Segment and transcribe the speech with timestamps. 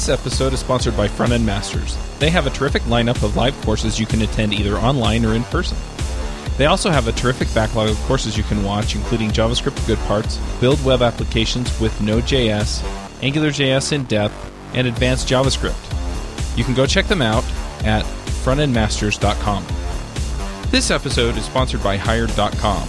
[0.00, 1.94] This episode is sponsored by Front End Masters.
[2.20, 5.44] They have a terrific lineup of live courses you can attend either online or in
[5.44, 5.76] person.
[6.56, 10.38] They also have a terrific backlog of courses you can watch, including JavaScript Good Parts,
[10.58, 12.80] Build Web Applications with Node.js,
[13.20, 16.56] AngularJS in Depth, and Advanced JavaScript.
[16.56, 17.44] You can go check them out
[17.84, 18.06] at
[18.42, 19.66] frontendmasters.com.
[20.70, 22.88] This episode is sponsored by Hired.com.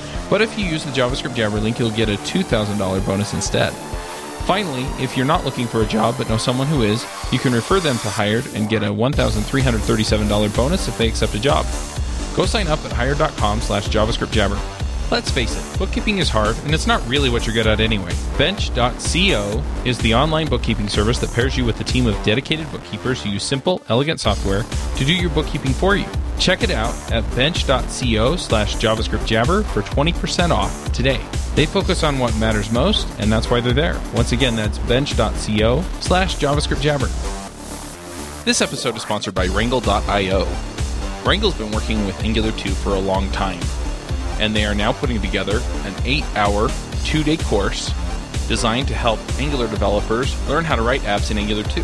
[0.31, 3.73] But if you use the JavaScript Jabber link, you'll get a $2,000 bonus instead.
[4.47, 7.53] Finally, if you're not looking for a job but know someone who is, you can
[7.53, 11.65] refer them to Hired and get a $1,337 bonus if they accept a job.
[12.33, 14.57] Go sign up at hired.com slash JavaScript Jabber.
[15.11, 18.13] Let's face it, bookkeeping is hard, and it's not really what you're good at anyway.
[18.37, 23.21] Bench.co is the online bookkeeping service that pairs you with a team of dedicated bookkeepers
[23.21, 24.63] who use simple, elegant software
[24.95, 26.05] to do your bookkeeping for you.
[26.39, 31.19] Check it out at bench.co slash JavaScript Jabber for 20% off today.
[31.55, 34.01] They focus on what matters most, and that's why they're there.
[34.15, 37.07] Once again, that's bench.co slash JavaScript Jabber.
[38.43, 40.47] This episode is sponsored by Rangle.io.
[41.25, 43.59] Rangle's been working with Angular 2 for a long time,
[44.39, 46.69] and they are now putting together an eight hour,
[47.03, 47.93] two day course
[48.47, 51.81] designed to help Angular developers learn how to write apps in Angular 2.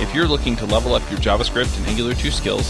[0.00, 2.68] If you're looking to level up your JavaScript and Angular 2 skills,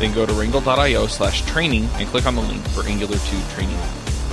[0.00, 3.78] then go to rangle.io slash training and click on the link for Angular 2 training.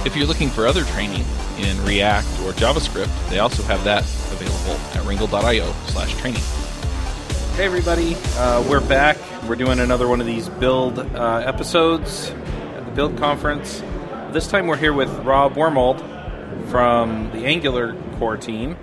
[0.06, 1.26] If you're looking for other training
[1.60, 6.42] in React or JavaScript, they also have that available at rangle.io slash training.
[7.56, 9.18] Hey everybody, uh, we're back.
[9.44, 13.84] We're doing another one of these build uh, episodes at the Build Conference.
[14.32, 16.00] This time we're here with Rob Wormald
[16.70, 18.78] from the Angular core team.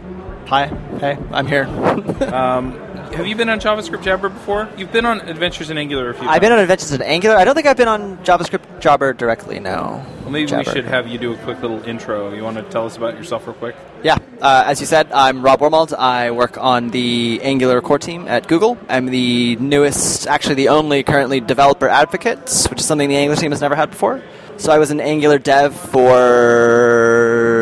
[0.47, 0.67] Hi,
[1.01, 1.65] hey, I'm here.
[2.35, 2.73] Um,
[3.13, 4.69] have you been on JavaScript Jabber before?
[4.77, 6.35] You've been on Adventures in Angular a few times.
[6.35, 7.37] I've been on Adventures in Angular.
[7.37, 9.61] I don't think I've been on JavaScript Jabber directly.
[9.61, 10.05] No.
[10.23, 10.69] Well, maybe Jabber.
[10.69, 12.35] we should have you do a quick little intro.
[12.35, 13.77] You want to tell us about yourself real quick?
[14.03, 15.95] Yeah, uh, as you said, I'm Rob Wormald.
[15.97, 18.77] I work on the Angular core team at Google.
[18.89, 23.53] I'm the newest, actually the only currently developer advocate, which is something the Angular team
[23.53, 24.23] has never had before.
[24.57, 27.54] So I was an Angular dev for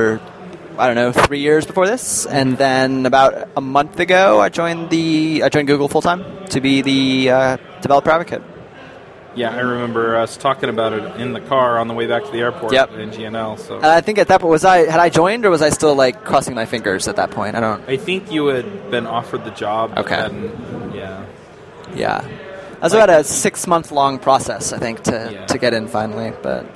[0.83, 4.91] I don't know three years before this, and then about a month ago, I joined
[4.91, 8.43] the I joined Google full time to be the uh, developer advocate.
[9.37, 12.31] Yeah, I remember us talking about it in the car on the way back to
[12.33, 12.93] the airport Yep.
[12.95, 13.59] in GNL.
[13.61, 15.71] So And I think at that point was I had I joined or was I
[15.71, 17.55] still like crossing my fingers at that point?
[17.55, 17.89] I don't.
[17.89, 19.97] I think you had been offered the job.
[19.97, 20.17] Okay.
[20.17, 21.25] hadn't- yeah.
[21.95, 22.21] Yeah,
[22.73, 25.47] that was about a six month long process I think to Yeah.
[25.47, 26.33] to get in finally.
[26.43, 26.67] But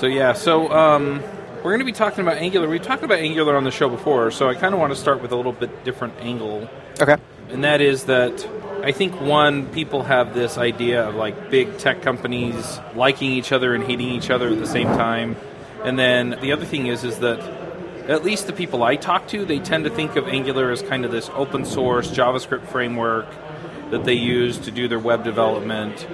[0.00, 1.22] So yeah, so um,
[1.62, 2.68] we're going to be talking about Angular.
[2.68, 5.20] We've talked about Angular on the show before, so I kind of want to start
[5.20, 6.68] with a little bit different angle,
[7.00, 7.16] okay,
[7.50, 8.48] and that is that
[8.82, 13.74] I think one people have this idea of like big tech companies liking each other
[13.74, 15.36] and hating each other at the same time,
[15.84, 17.40] and then the other thing is is that
[18.08, 21.04] at least the people I talk to, they tend to think of Angular as kind
[21.04, 23.26] of this open source JavaScript framework
[23.90, 26.06] that they use to do their web development.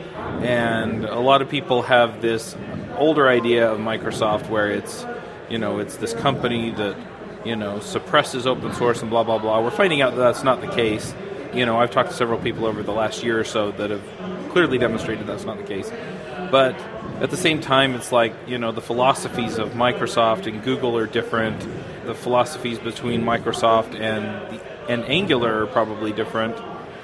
[0.42, 2.56] And a lot of people have this
[2.96, 5.06] older idea of Microsoft where it's,
[5.48, 6.96] you know, it's this company that,
[7.44, 9.62] you know, suppresses open source and blah, blah, blah.
[9.62, 11.14] We're finding out that that's not the case.
[11.54, 14.02] You know, I've talked to several people over the last year or so that have
[14.50, 15.90] clearly demonstrated that's not the case.
[16.50, 16.74] But
[17.20, 21.06] at the same time, it's like, you know, the philosophies of Microsoft and Google are
[21.06, 21.66] different.
[22.04, 26.56] The philosophies between Microsoft and, and Angular are probably different.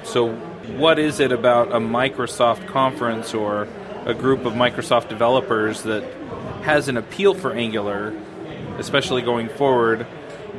[0.05, 0.35] So,
[0.77, 3.69] what is it about a Microsoft conference or
[4.05, 6.03] a group of Microsoft developers that
[6.63, 8.13] has an appeal for Angular,
[8.83, 10.07] especially going forward?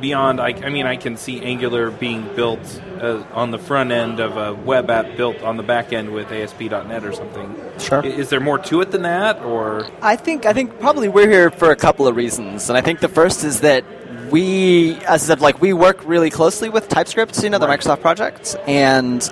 [0.00, 4.18] Beyond, I, I mean, I can see Angular being built uh, on the front end
[4.18, 7.54] of a web app built on the back end with ASP.NET or something.
[7.78, 8.04] Sure.
[8.04, 11.48] Is there more to it than that, or I think I think probably we're here
[11.50, 13.84] for a couple of reasons, and I think the first is that
[14.32, 17.78] we, as I said, like we work really closely with TypeScript, you know, the Right.
[17.78, 19.22] Microsoft project, and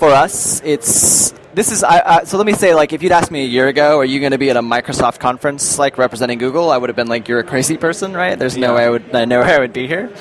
[0.00, 1.82] for us, it's this is.
[1.82, 4.04] I, I, so let me say, like, if you'd asked me a year ago, are
[4.04, 6.70] you going to be at a Microsoft conference like representing Google?
[6.70, 8.38] I would have been like, you're a crazy person, right?
[8.38, 10.12] There's no way I would, I know I would be here.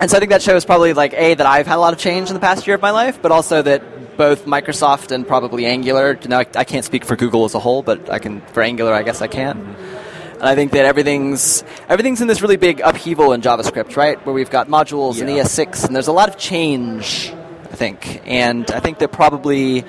[0.00, 1.98] And so I think that shows probably like a that I've had a lot of
[1.98, 5.66] change in the past year of my life, but also that both Microsoft and probably
[5.66, 6.18] Angular.
[6.22, 8.62] You know, I, I can't speak for Google as a whole, but I can for
[8.62, 8.94] Angular.
[8.94, 9.58] I guess I can.
[9.58, 14.16] And I think that everything's everything's in this really big upheaval in JavaScript, right?
[14.24, 17.34] Where we've got modules and ES6, and there's a lot of change
[17.70, 18.22] I think.
[18.24, 19.84] And I think that probably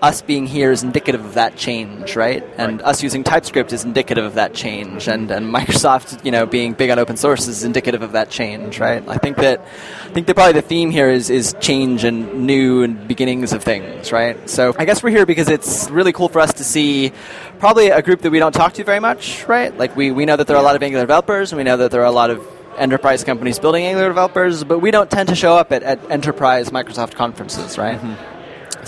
[0.00, 2.44] us being here is indicative of that change, right?
[2.56, 2.88] And Right.
[2.88, 6.90] us using TypeScript is indicative of that change, and, and Microsoft, you know, being big
[6.90, 9.02] on open source is indicative of that change, right?
[9.08, 9.60] I think that
[10.06, 13.62] I think that probably the theme here is is change and new and beginnings of
[13.64, 14.48] things, right?
[14.48, 17.12] So I guess we're here because it's really cool for us to see
[17.58, 19.76] probably a group that we don't talk to very much, right?
[19.76, 21.76] Like we, we know that there are a lot of Angular developers, and we know
[21.76, 22.46] that there are a lot of
[22.78, 26.70] enterprise companies building Angular developers, but we don't tend to show up at, at enterprise
[26.70, 27.98] Microsoft conferences, right?
[27.98, 28.37] Mm-hmm.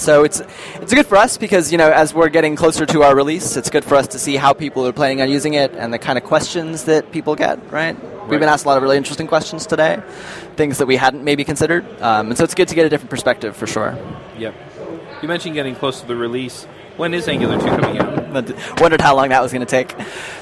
[0.01, 0.41] So it's
[0.77, 3.69] it's good for us because you know as we're getting closer to our release, it's
[3.69, 6.17] good for us to see how people are planning on using it and the kind
[6.17, 7.71] of questions that people get.
[7.71, 7.95] Right?
[8.27, 10.03] We've been asked a lot of really interesting questions today,
[10.57, 13.11] things that we hadn't maybe considered, um, and so it's good to get a different
[13.11, 13.99] perspective for sure.
[14.39, 14.55] Yep.
[15.21, 16.67] You mentioned getting close to the release.
[17.01, 18.79] When is Angular 2 coming out?
[18.79, 19.91] Wondered how long that was going to take.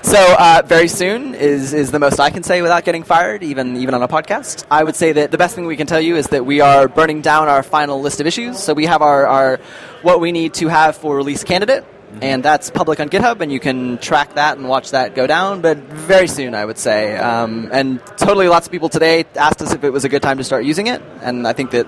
[0.03, 3.77] So uh, very soon is is the most I can say without getting fired, even
[3.77, 4.65] even on a podcast.
[4.69, 6.89] I would say that the best thing we can tell you is that we are
[6.89, 8.59] burning down our final list of issues.
[8.59, 9.61] So we have our, our
[10.03, 11.85] what we need to have for release candidate.
[12.21, 15.61] And that's public on GitHub, and you can track that and watch that go down.
[15.61, 17.17] But very soon, I would say.
[17.17, 20.39] Um, and totally, lots of people today asked us if it was a good time
[20.39, 21.87] to start using it, and I think that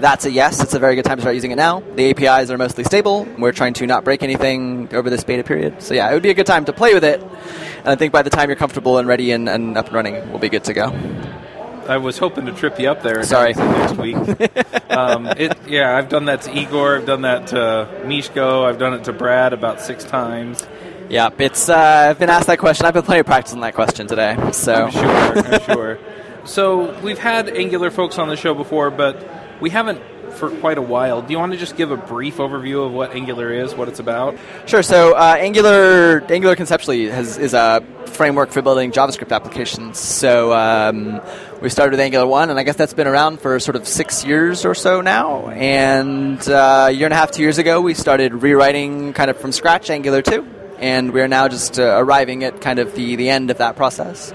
[0.00, 0.62] that's a yes.
[0.62, 1.82] It's a very good time to start using it now.
[1.94, 3.26] The APIs are mostly stable.
[3.38, 5.82] We're trying to not break anything over this beta period.
[5.82, 7.20] So yeah, it would be a good time to play with it.
[7.20, 10.30] And I think by the time you're comfortable and ready and, and up and running,
[10.30, 11.39] we'll be good to go.
[11.90, 13.24] I was hoping to trip you up there.
[13.24, 13.52] Sorry.
[13.52, 14.16] next week.
[14.90, 16.98] um, it, yeah, I've done that to Igor.
[16.98, 18.64] I've done that to Misko.
[18.64, 20.64] I've done it to Brad about six times.
[21.08, 21.68] Yeah, it's.
[21.68, 21.76] Uh,
[22.10, 22.86] I've been asked that question.
[22.86, 24.36] I've been plenty of practice on that question today.
[24.52, 25.02] So I'm sure.
[25.04, 25.98] I'm sure.
[26.44, 30.82] So we've had Angular folks on the show before, but we haven't for quite a
[30.82, 31.22] while.
[31.22, 34.00] Do you want to just give a brief overview of what Angular is, what it's
[34.00, 34.36] about?
[34.66, 34.82] Sure.
[34.82, 39.98] So uh, Angular, Angular conceptually has, is a framework for building JavaScript applications.
[39.98, 41.20] So um,
[41.60, 44.24] we started with Angular one, and I guess that's been around for sort of six
[44.24, 45.48] years or so now.
[45.48, 49.38] And uh, a year and a half, two years ago, we started rewriting kind of
[49.38, 50.46] from scratch Angular two,
[50.78, 53.76] and we are now just uh, arriving at kind of the the end of that
[53.76, 54.32] process.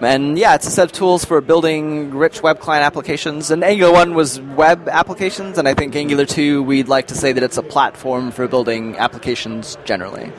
[0.00, 3.50] And yeah, it's a set of tools for building rich web client applications.
[3.50, 7.32] And Angular 1 was web applications, and I think Angular 2, we'd like to say
[7.32, 10.32] that it's a platform for building applications generally.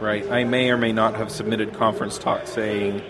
[0.00, 0.30] Right.
[0.30, 3.02] I may or may not have submitted conference talk saying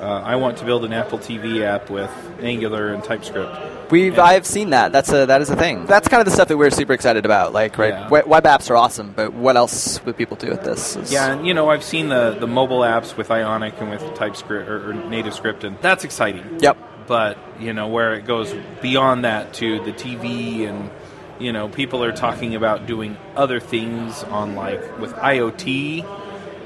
[0.00, 2.10] uh, I want to build an Apple TV app with
[2.40, 3.90] Angular and TypeScript.
[3.90, 4.22] We've, Yeah.
[4.22, 4.92] I've seen that.
[4.92, 5.86] That's a, that is a thing.
[5.86, 7.52] That's kind of the stuff that we're super excited about.
[7.52, 8.08] Like, right, Yeah.
[8.08, 10.94] web apps are awesome, but what else would people do with this?
[10.96, 14.02] It's- Yeah, and you know I've seen the the mobile apps with Ionic and with
[14.14, 16.44] TypeScript or, or NativeScript, and that's exciting.
[16.60, 16.76] Yep.
[17.06, 20.90] But you know where it goes beyond that to the TV and
[21.38, 26.04] you know people are talking about doing other things on like with IoT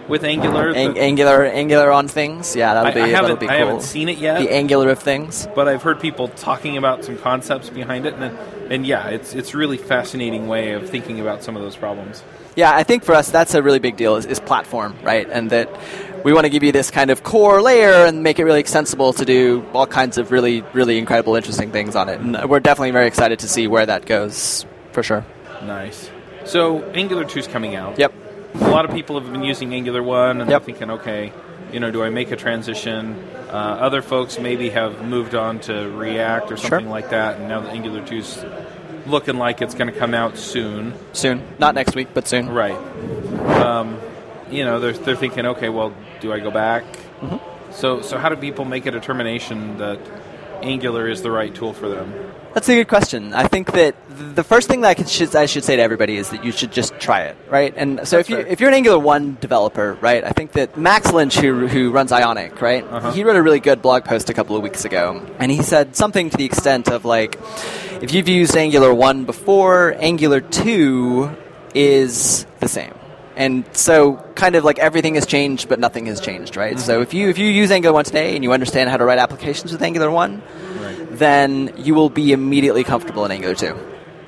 [0.09, 0.71] with Angular.
[0.75, 2.55] Ang- Angular, Angular on things.
[2.57, 3.49] Yeah, that'll I, be I that'll I cool.
[3.49, 4.41] haven't seen it yet.
[4.41, 5.49] the Angular of things.
[5.55, 8.37] but I've heard people talking about some concepts behind it, and
[8.73, 12.23] and yeah, it's it's really fascinating way of thinking about some of those problems.
[12.55, 15.27] Yeah, I think for us that's a really big deal is, is platform, right?
[15.31, 15.71] And that
[16.25, 19.13] we want to give you this kind of core layer and make it really extensible
[19.15, 22.21] to do all kinds of really, really incredible, interesting things on it.
[22.21, 25.25] And we're definitely very excited to see where that goes, for sure.
[25.63, 26.11] Nice.
[26.45, 27.99] So Angular 2 is coming out.
[27.99, 28.13] Yep.
[28.55, 30.49] A lot of people have been using Angular 1 and Yep.
[30.49, 31.33] they're thinking, okay,
[31.73, 33.17] you know, do I make a transition?
[33.49, 36.71] Uh, other folks maybe have moved on to React or Sure.
[36.71, 38.44] something like that, and now that Angular 2 is
[39.06, 40.94] looking like it's going to come out soon.
[41.13, 42.49] Soon, not next week, but soon.
[42.49, 42.77] Right.
[43.47, 43.99] Um,
[44.51, 46.85] you know, they're, they're thinking, okay, well, do I go back?
[47.21, 47.73] Mm-hmm.
[47.73, 49.99] So, so how do people make a determination that
[50.63, 52.13] Angular is the right tool for them?
[52.55, 53.32] That's a good question.
[53.32, 53.94] I think that
[54.37, 56.71] the first thing that I, should, I should say to everybody is that you should
[56.71, 57.73] just try it, right?
[57.77, 58.47] And so if you fair.
[58.47, 62.13] if you're an Angular one developer, right, I think that Max Lynch, who who runs
[62.13, 63.13] Ionic, right, Uh-huh.
[63.13, 65.97] he wrote a really good blog post a couple of weeks ago, and he said
[65.97, 67.39] something to the extent of like,
[68.03, 71.31] if you've used Angular one before, Angular two
[71.75, 72.93] is the same.
[73.35, 76.79] And so, kind of like everything has changed, but nothing has changed, right?
[76.79, 79.19] So, if you if you use Angular one today and you understand how to write
[79.19, 80.43] applications with Angular one,
[81.19, 83.79] then you will be immediately comfortable in Angular 2.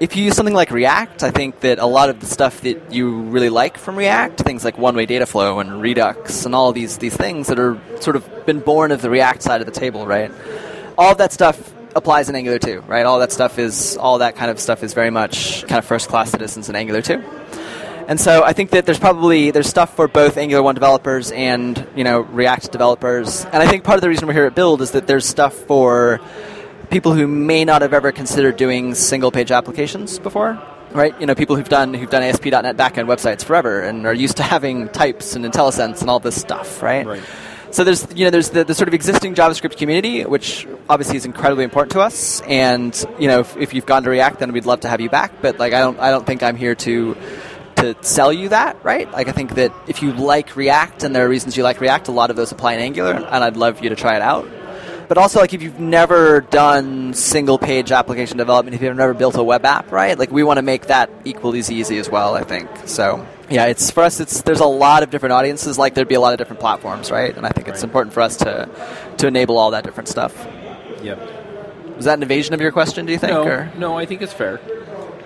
[0.01, 2.93] If you use something like React, I think that a lot of the stuff that
[2.93, 6.99] you really like from React, things like one-way data flow and Redux and all these
[6.99, 10.07] these things that are sort of been born of the React side of the table,
[10.07, 10.33] right?
[10.99, 13.07] All of that stuff applies in Angular 2, right?
[13.07, 16.31] All that stuff is all that kind of stuff is very much kind of first-class
[16.31, 17.23] citizens in Angular 2.
[18.07, 21.87] And so I think that there's probably there's stuff for both Angular 1 developers and
[21.97, 23.45] you know React developers.
[23.47, 25.55] And I think part of the reason we're here at Build is that there's stuff
[25.55, 26.21] for
[26.91, 30.61] people who may not have ever considered doing single page applications before.
[30.93, 34.37] Right, you know, people who've done who've done ASP.NET backend websites forever and are used
[34.37, 37.05] to having types and IntelliSense and all this stuff, right?
[37.05, 37.23] Right.
[37.73, 41.25] So there's you know there's the, the sort of existing JavaScript community, which obviously is
[41.25, 42.41] incredibly important to us.
[42.43, 45.11] And you know, if, if you've gone to React, then we'd love to have you
[45.11, 45.43] back.
[45.43, 47.17] But like, I don't I don't think I'm here to
[47.77, 49.11] to sell you that, right?
[49.11, 52.07] Like, I think that if you like React and there are reasons you like React,
[52.07, 54.47] a lot of those apply in Angular, and I'd love you to try it out.
[55.09, 59.37] But also, like, if you've never done single page application development, if you've never built
[59.37, 60.19] a web app, right?
[60.19, 62.69] Like, we want to make that equally as easy as well, I think.
[62.87, 66.15] So, yeah, it's for us, it's there's a lot of different audiences, like, there'd be
[66.15, 67.37] a lot of different platforms, right?
[67.37, 67.85] And I think it's Right.
[67.85, 68.69] important for us to,
[69.19, 70.47] to enable all that different stuff.
[71.03, 71.97] Yep.
[71.97, 73.33] Was that an evasion of your question, do you think?
[73.33, 73.73] No, or?
[73.77, 74.59] no, I think it's fair,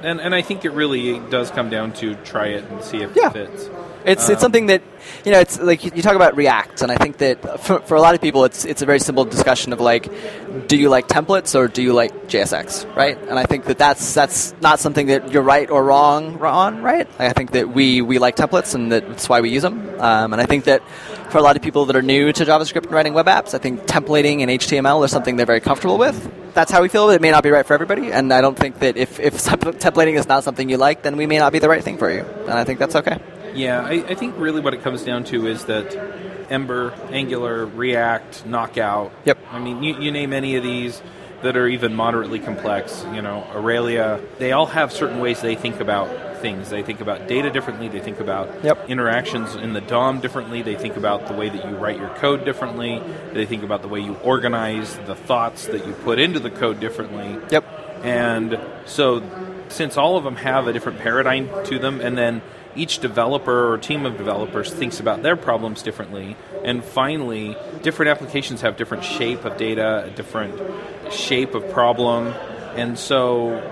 [0.02, 3.16] and and I think it really does come down to try it and see if
[3.16, 3.28] Yeah.
[3.28, 3.70] it fits.
[4.04, 4.82] It's Um, it's something that
[5.24, 5.40] you know.
[5.40, 8.20] It's like you, talk about React, and I think that for, for a lot of
[8.20, 10.08] people, it's it's a very simple discussion of like,
[10.68, 13.18] do you like templates or do you like JSX, right?
[13.28, 17.08] And I think that that's that's not something that you're right or wrong on, right?
[17.18, 19.78] I think that we we like templates, and that's why we use them.
[20.00, 20.82] Um, and I think that
[21.30, 23.58] for a lot of people that are new to JavaScript and writing web apps, I
[23.58, 26.16] think templating and HTML is something they're very comfortable with.
[26.54, 27.10] That's how we feel.
[27.10, 29.34] It may not be right for everybody, and I don't think that if if
[29.86, 32.10] templating is not something you like, then we may not be the right thing for
[32.10, 32.22] you.
[32.22, 33.18] And I think that's okay.
[33.58, 35.94] Yeah, I, I think really what it comes down to is that
[36.50, 39.12] Ember, Angular, React, Knockout.
[39.24, 39.38] Yep.
[39.50, 41.02] I mean, you, you name any of these
[41.42, 45.80] that are even moderately complex, you know, Aurelia, they all have certain ways they think
[45.80, 46.70] about things.
[46.70, 48.88] They think about data differently, they think about Yep.
[48.88, 52.44] interactions in the DOM differently, they think about the way that you write your code
[52.44, 56.50] differently, they think about the way you organize the thoughts that you put into the
[56.50, 57.38] code differently.
[57.50, 57.64] Yep.
[58.04, 59.22] And so,
[59.68, 62.40] since all of them have a different paradigm to them, and then
[62.78, 68.60] each developer or team of developers thinks about their problems differently, and finally, different applications
[68.60, 70.60] have different shape of data, a different
[71.12, 72.28] shape of problem,
[72.76, 73.62] and so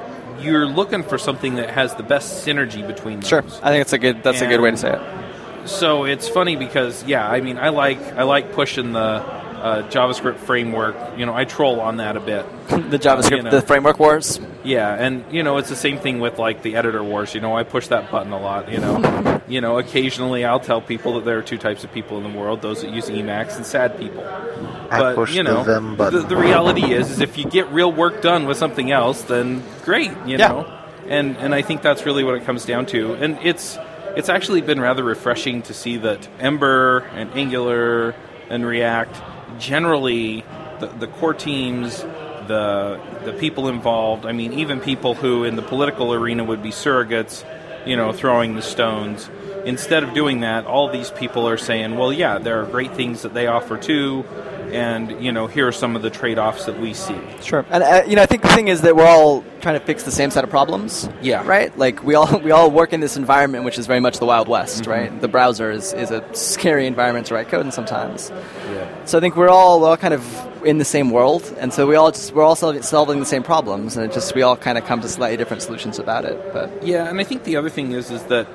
[0.41, 3.29] you're looking for something that has the best synergy between those.
[3.29, 5.69] Sure, I think that's a good that's a good way to say it.
[5.69, 10.39] So it's funny because yeah, I mean, I like I like pushing the uh, JavaScript
[10.39, 10.97] framework.
[11.19, 12.47] You know, I troll on that a bit.
[12.69, 13.51] the JavaScript, You know.
[13.51, 14.41] the framework wars.
[14.65, 17.35] Yeah, and you know it's the same thing with like the editor wars.
[17.35, 18.71] You know, I push that button a lot.
[18.71, 22.19] You know, you know, occasionally I'll tell people that there are two types of people
[22.19, 24.25] in the world: those that use Emacs and sad people.
[24.25, 27.69] I but push you know, the them the, the reality is, is if you get
[27.71, 30.11] real work done with something else, then great.
[30.27, 30.49] You Yeah.
[30.49, 33.15] know, and and I think that's really what it comes down to.
[33.15, 33.79] And it's
[34.17, 38.15] it's actually been rather refreshing to see that Ember and Angular
[38.49, 39.15] and React
[39.59, 40.45] generally
[40.81, 42.03] the, the core teams
[42.49, 46.71] the the people involved I mean even people who in the political arena would be
[46.71, 47.45] surrogates
[47.87, 49.29] you know throwing the stones.
[49.65, 53.23] Instead of doing that all these people are saying well yeah there are great things
[53.23, 54.25] that they offer too
[54.73, 58.03] and you know here are some of the trade-offs that we see Sure, and uh,
[58.07, 60.31] you know, I think the thing is that we're all trying to fix the same
[60.31, 61.09] set of problems.
[61.23, 61.43] Yeah.
[61.47, 61.77] Right.
[61.79, 64.49] Like we all we all work in this environment, which is very much the Wild
[64.49, 64.91] West, Mm-hmm.
[64.91, 65.21] right?
[65.21, 68.31] The browser is, is a scary environment to write code in sometimes.
[68.73, 70.25] yeah So I think we're all we're all kind of
[70.65, 73.97] in the same world, and so we all just we're all solving, the same problems,
[73.97, 76.37] and it just we all kind of come to slightly different solutions about it.
[76.53, 78.47] But Yeah, and I think the other thing is is that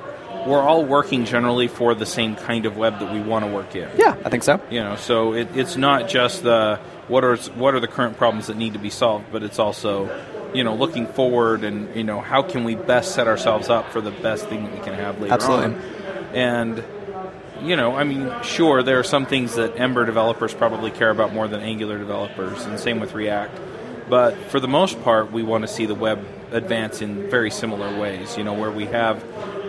[0.46, 3.74] we're all working generally for the same kind of web that we want to work
[3.74, 3.88] in.
[3.96, 4.60] yeah, I think so.
[4.70, 8.46] You know, so it, it's not just the what are what are the current problems
[8.46, 10.10] that need to be solved, but it's also
[10.54, 14.00] you know looking forward and you know how can we best set ourselves up for
[14.00, 15.74] the best thing that we can have later Absolutely.
[15.74, 15.82] on.
[16.34, 16.84] And
[17.62, 21.32] you know, I mean, sure, there are some things that Ember developers probably care about
[21.32, 23.60] more than Angular developers, and same with React.
[24.08, 27.98] But for the most part, we want to see the web advance in very similar
[27.98, 28.36] ways.
[28.36, 29.24] You know, where we have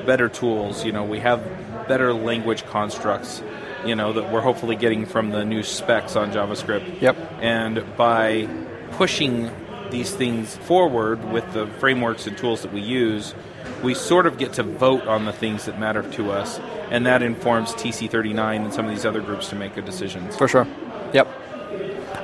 [0.05, 0.85] better tools.
[0.85, 1.43] You know, we have
[1.87, 3.41] better language constructs.
[3.85, 7.01] You know that we're hopefully getting from the new specs on JavaScript.
[7.01, 7.17] Yep.
[7.41, 8.47] And by
[8.91, 9.51] pushing
[9.89, 13.35] these things forward with the frameworks and tools that we use,
[13.83, 17.21] we sort of get to vote on the things that matter to us, and that
[17.21, 20.35] informs TC39 and some of these other groups to make good decisions.
[20.35, 20.67] For sure.
[21.13, 21.27] Yep.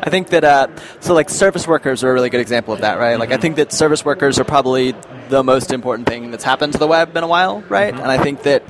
[0.02, 0.68] I think that uh,
[1.02, 3.20] so like service workers are a really good example of that, right?
[3.20, 4.96] Like I think that service workers are probably
[5.30, 7.94] the most important thing that's happened to the web in a while, right?
[7.94, 8.04] Mm-hmm.
[8.04, 8.64] And I think that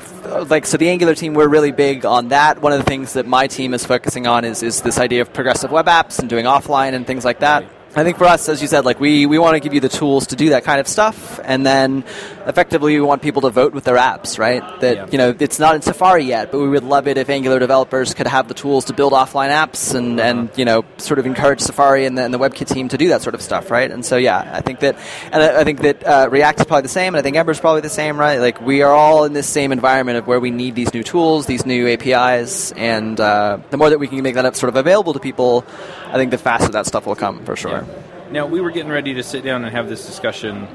[0.49, 2.61] like so the Angular team we're really big on that.
[2.61, 5.33] One of the things that my team is focusing on is is this idea of
[5.33, 7.65] progressive web apps and doing offline and things like that.
[7.95, 9.89] I think for us, as you said, like we, we want to give you the
[9.89, 12.03] tools to do that kind of stuff, and then
[12.49, 14.63] effectively we want people to vote with their apps, right?
[14.81, 15.05] That Yeah.
[15.11, 18.13] you know it's not in Safari yet, but we would love it if Angular developers
[18.13, 21.61] could have the tools to build offline apps and, and you know sort of encourage
[21.61, 23.89] Safari and the, and the WebKit team to do that sort of stuff, right?
[23.89, 24.97] And so yeah, I think that
[25.31, 27.51] and I, I think that uh, React is probably the same, and I think Ember
[27.51, 28.39] is probably the same, right?
[28.39, 31.45] Like we are all in this same environment of where we need these new tools,
[31.45, 34.75] these new APIs, and uh, the more that we can make that up sort of
[34.75, 35.63] available to people,
[36.07, 37.83] I think the faster that stuff will come for sure.
[37.85, 38.31] Yeah.
[38.31, 40.67] Now we were getting ready to sit down and have this discussion,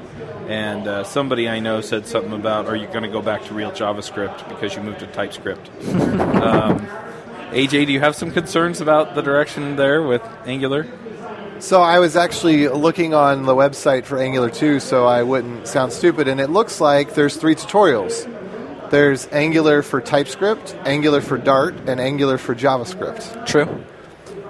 [0.47, 3.53] and uh, somebody I know said something about, "Are you going to go back to
[3.53, 6.87] real JavaScript because you moved to TypeScript?" um,
[7.51, 10.87] AJ, do you have some concerns about the direction there with Angular?
[11.59, 15.93] So I was actually looking on the website for Angular 2 so I wouldn't sound
[15.93, 18.29] stupid, and it looks like there's three tutorials.
[18.91, 23.45] There's Angular for TypeScript, Angular for Dart, and Angular for JavaScript.
[23.47, 23.83] True.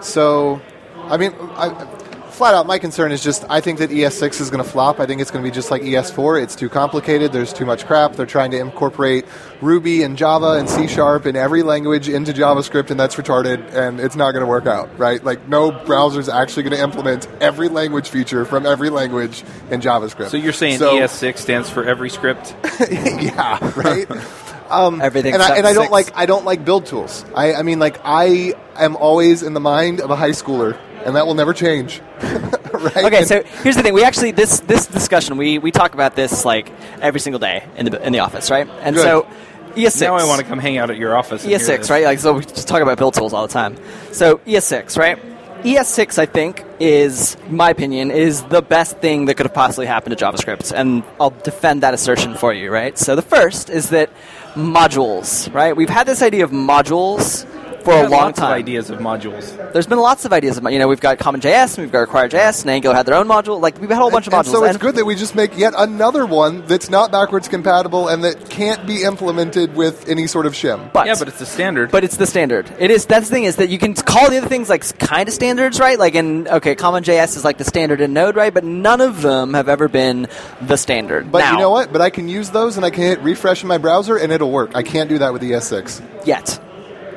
[0.01, 0.61] So,
[1.03, 1.94] I mean, I,
[2.35, 4.99] flat out, my concern is just I think that ES6 is going to flop.
[4.99, 6.41] I think it's going to be just like ES4.
[6.43, 7.31] It's too complicated.
[7.31, 8.13] There's too much crap.
[8.13, 9.25] They're trying to incorporate
[9.61, 13.99] Ruby and Java and C Sharp and every language into JavaScript, and that's retarded, and
[13.99, 15.23] it's not going to work out, right?
[15.23, 19.81] Like, no browser is actually going to implement every language feature from every language in
[19.81, 20.29] JavaScript.
[20.29, 22.55] So you're saying So- ES6 stands for every script?
[22.89, 24.07] yeah, right.
[24.67, 25.35] Um, Everything.
[25.35, 25.91] and I, and I don't six.
[25.91, 27.23] like I don't like build tools.
[27.35, 31.15] I, I mean, like I am always in the mind of a high schooler, and
[31.15, 32.01] that will never change.
[32.21, 32.97] right?
[32.97, 33.93] Okay, And- so here's the thing.
[33.93, 36.71] We actually this this discussion we we talk about this like
[37.01, 38.67] every single day in the in the office, right?
[38.81, 39.03] And Good.
[39.03, 39.27] so
[39.75, 40.01] ES6.
[40.01, 41.43] Now I want to come hang out at your office.
[41.43, 41.89] and ES6, this.
[41.89, 42.05] right?
[42.05, 43.75] Like so, we just talk about build tools all the time.
[44.13, 45.19] So ES6, right?
[45.63, 50.15] ES6, I think, is my opinion, is the best thing that could have possibly happened
[50.15, 52.95] to JavaScript, and I'll defend that assertion for you, right?
[52.99, 54.11] So the first is that
[54.53, 55.75] modules, right?
[55.75, 57.45] We've had this idea of modules
[57.85, 58.51] for I've a had long lots time.
[58.51, 59.71] Of ideas of modules.
[59.73, 60.57] There's been lots of ideas.
[60.57, 63.27] of you know, we've got CommonJS, and we've got Require.js, and Angular had their own
[63.27, 63.61] module.
[63.61, 64.51] Like we've had a whole bunch of and modules.
[64.51, 68.07] so it's and- good that we just make yet another one that's not backwards compatible
[68.09, 70.91] and that can't be implemented with any sort of shim.
[70.91, 71.91] but, yeah, but it's the standard.
[71.91, 72.69] But it's the standard.
[72.79, 73.05] It is.
[73.05, 75.79] That's the thing is that you can call the other things like kind of standards,
[75.79, 75.97] right?
[75.99, 78.53] Like in okay, CommonJS is like the standard in Node, right?
[78.53, 80.27] But none of them have ever been
[80.61, 81.31] the standard.
[81.31, 81.91] But now, you know what?
[81.91, 84.51] But I can use those and I can hit refresh in my browser and it'll
[84.51, 84.71] work.
[84.75, 86.25] I can't do that with E ES6.
[86.25, 86.59] Yet.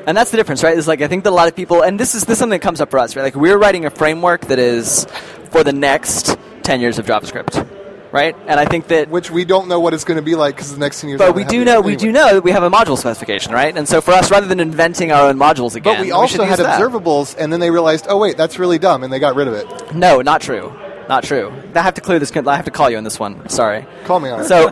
[0.09, 0.77] And that's the difference, right?
[0.77, 2.59] Is like I think that a lot of people, and this is this is something
[2.59, 3.25] that comes up for us, right?
[3.25, 5.07] Like we're writing a framework that is
[5.51, 7.69] for the next ten years of JavaScript,
[8.11, 8.35] right?
[8.47, 10.73] And I think that Which we don't know what it's going to be like because
[10.73, 11.19] the next 10 years.
[11.19, 13.77] But we do know we do know that we have a module specification, right?
[13.77, 16.57] And so for us, rather than inventing our own modules again, But we also use
[16.57, 16.81] had that.
[16.81, 19.53] observables and then they realized, oh, wait, that's really dumb and they got rid of
[19.53, 19.95] it.
[19.95, 20.73] No, not true.
[21.09, 21.53] Not true.
[21.75, 22.35] I have to clear this.
[22.35, 23.49] I have to call you on this one.
[23.49, 23.87] Sorry.
[24.05, 24.45] Call me on it.
[24.45, 24.71] So,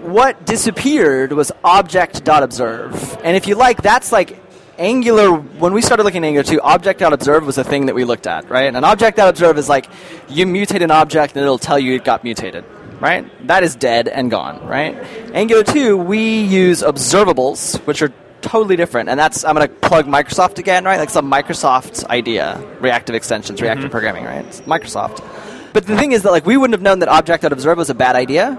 [0.00, 3.18] what disappeared was object.observe.
[3.22, 4.38] And if you like, that's like
[4.78, 5.32] Angular.
[5.32, 8.48] When we started looking at Angular 2, object.observe was a thing that we looked at,
[8.50, 8.66] right?
[8.66, 9.86] And an object.observe is like
[10.28, 12.64] you mutate an object and it'll tell you it got mutated,
[13.00, 13.24] right?
[13.46, 14.94] That is dead and gone, right?
[15.32, 18.12] Angular 2, we use observables, which are
[18.42, 19.08] totally different.
[19.08, 20.98] And that's, I'm going to plug Microsoft again, right?
[20.98, 23.92] Like some Microsoft idea, reactive extensions, reactive mm-hmm.
[23.92, 24.44] programming, right?
[24.44, 25.24] It's Microsoft.
[25.72, 28.16] But the thing is that like we wouldn't have known that object.observe was a bad
[28.16, 28.58] idea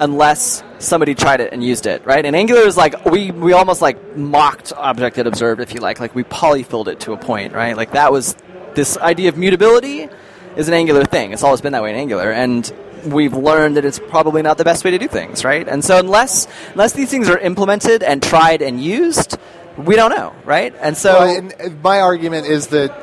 [0.00, 2.24] unless somebody tried it and used it, right?
[2.24, 6.00] And Angular is like we we almost like mocked object that observed, if you like,
[6.00, 7.76] like we polyfilled it to a point, right?
[7.76, 8.36] Like that was
[8.74, 10.08] this idea of mutability
[10.56, 11.32] is an Angular thing.
[11.32, 12.70] It's always been that way in Angular, and
[13.06, 15.66] we've learned that it's probably not the best way to do things, right?
[15.66, 19.36] And so unless unless these things are implemented and tried and used,
[19.76, 20.74] we don't know, right?
[20.80, 22.94] And so Well, and my argument is that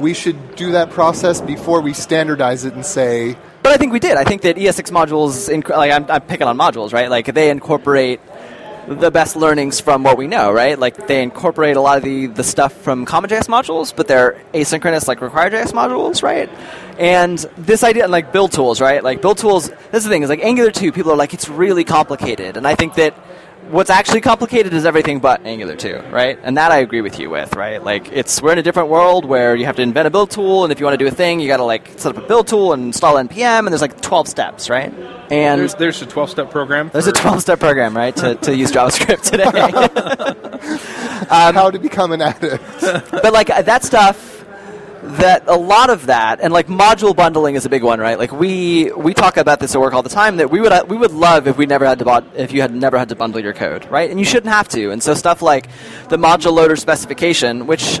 [0.00, 3.98] we should do that process before we standardize it and say, But I think we
[3.98, 4.16] did.
[4.16, 7.10] I think that ES6 modules, inc- like I'm, I'm picking on modules, right?
[7.10, 8.20] Like they incorporate
[8.86, 10.78] the best learnings from what we know, right?
[10.78, 15.08] Like they incorporate a lot of the, the stuff from CommonJS modules, but they're asynchronous,
[15.08, 16.48] like Require.js modules, right?
[16.96, 19.02] And this idea, and like build tools, right?
[19.02, 19.68] Like build tools.
[19.90, 20.92] This is the thing is like Angular 2.
[20.92, 23.14] People are like it's really complicated, and I think that
[23.70, 26.38] what's actually complicated is everything but Angular 2, right?
[26.42, 27.82] And that I agree with you with, right?
[27.82, 30.64] Like it's we're in a different world where you have to invent a build tool,
[30.64, 32.26] and if you want to do a thing, you got to like set up a
[32.26, 34.92] build tool and install npm, and there's like 12 steps, right?
[35.30, 36.90] And There's there's a 12 step program.
[36.92, 39.44] there's a 12 step program, right, to, to use JavaScript today.
[41.28, 42.62] how to become an addict.
[42.80, 44.35] but like that stuff
[45.06, 48.18] that a lot of that and like module bundling is a big one right?
[48.18, 50.96] Like we we talk about this at work all the time that we would we
[50.96, 53.40] would love if we never had to bot, if you had never had to bundle
[53.40, 54.10] your code right?
[54.10, 54.90] And you shouldn't have to.
[54.90, 55.68] And so stuff like
[56.08, 58.00] the module loader specification which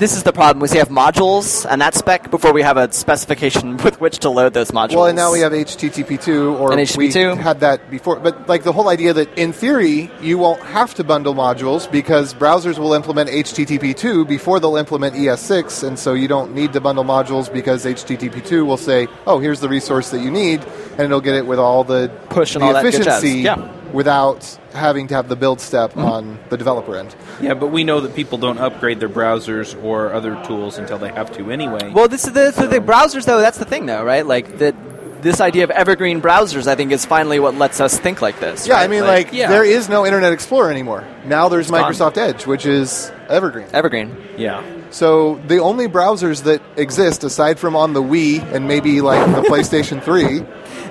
[0.00, 0.60] this is the problem.
[0.60, 4.30] We say have modules and that spec before we have a specification with which to
[4.30, 4.96] load those modules.
[4.96, 7.36] Well, and now we have HTTP2, or And we HTTP2.
[7.36, 8.18] had that before.
[8.18, 12.32] But like the whole idea that in theory you won't have to bundle modules because
[12.32, 17.04] browsers will implement HTTP2 before they'll implement ES6, and so you don't need to bundle
[17.04, 21.34] modules because HTTP2 will say, "Oh, here's the resource that you need," and it'll get
[21.34, 23.22] it with all the Push and the all that good jazz.
[23.22, 23.56] efficiency Yeah.
[23.92, 26.00] Without having to have the build step Mm-hmm.
[26.04, 27.14] on the developer end.
[27.40, 31.08] Yeah, but we know that people don't upgrade their browsers or other tools until they
[31.12, 31.90] have to anyway.
[31.90, 33.40] Well, this is the, the, the browsers, though.
[33.40, 34.26] That's the thing, though, right?
[34.26, 34.74] Like that.
[35.20, 38.66] This idea of evergreen browsers, I think, is finally what lets us think like this.
[38.66, 38.84] Yeah, right?
[38.84, 39.50] I mean, like, yeah.
[39.50, 41.06] there is no Internet Explorer anymore.
[41.26, 41.92] Now there's gone.
[41.92, 43.66] Microsoft Edge, which is evergreen.
[43.74, 44.16] evergreen.
[44.38, 44.62] yeah.
[44.90, 49.42] So the only browsers that exist, aside from on the Wii and maybe like the
[49.48, 50.40] PlayStation 3,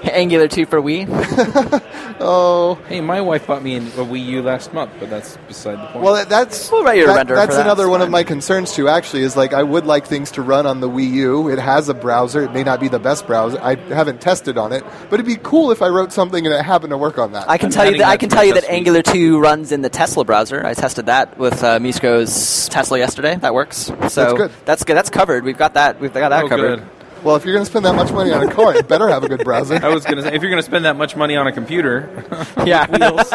[0.04, 1.08] Angular 2 for Wii.
[2.22, 5.86] Oh, Hey, my wife bought me a Wii U last month, but that's beside the
[5.88, 6.04] point.
[6.04, 8.10] well, that's We'll write you a that- render That's for that, another it's one of
[8.10, 8.90] my concerns too.
[8.90, 11.48] Actually, is like I would like things to run on the Wii U.
[11.50, 12.42] It has a browser.
[12.44, 13.58] It may not be the best browser.
[13.62, 16.64] I haven't tested on it, but it'd be cool if I wrote something and it
[16.66, 17.50] happened to work on that.
[17.50, 18.74] I can I'm tell you adding that I can tell you that test.
[18.74, 20.66] Angular 2 runs in the Tesla browser.
[20.66, 23.38] I tested that with uh, Misko's Tesla yesterday.
[23.38, 23.78] That works.
[23.78, 24.52] So That's good.
[24.66, 24.96] That's good.
[24.98, 25.46] That's covered.
[25.46, 26.02] We've got that.
[26.02, 26.80] We've got that oh, covered.
[26.80, 26.90] good.
[27.24, 29.24] Well, if you're going to spend that much money on a car, it better have
[29.24, 29.76] a good browser.
[29.84, 32.10] I was gonna say if you're gonna spend that much money on a computer,
[32.66, 32.86] Yeah.
[32.90, 33.30] wheels.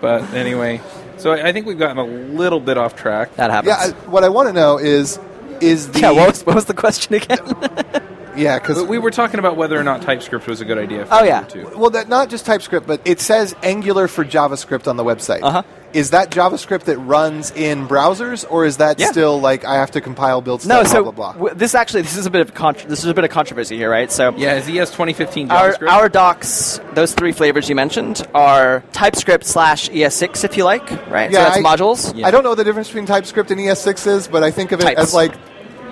[0.00, 0.80] but anyway,
[1.18, 3.34] so I I think we've gotten a little bit off track.
[3.36, 3.68] That happens.
[3.78, 5.18] Yeah, I, what I want to know is
[5.60, 7.38] is the Yeah, what was, what was the question again?
[8.36, 11.06] yeah because we were talking about whether or not TypeScript was a good idea.
[11.06, 11.42] For Oh, yeah.
[11.42, 11.70] Too.
[11.76, 15.40] well that not just TypeScript, but it says Angular for JavaScript on the website.
[15.42, 15.62] Uh-huh.
[15.92, 19.10] Is that JavaScript that runs in browsers, or is that Yeah.
[19.10, 20.92] still like I have to compile build no, stuff?
[20.92, 21.32] so blah blah blah.
[21.32, 23.76] w- this actually this is a bit of contr this is a bit of controversy
[23.76, 24.10] here, right?
[24.12, 25.88] So Yeah, is ES 2015 our, JavaScript?
[25.90, 31.32] our docs, those three flavors you mentioned, are TypeScript slash ES6, if you like, right?
[31.32, 32.16] so Yeah, that's I- modules.
[32.16, 32.28] Yeah.
[32.28, 34.78] I don't know what the difference between TypeScript and ES6 is, but I think of
[34.80, 35.00] it Types.
[35.00, 35.32] as like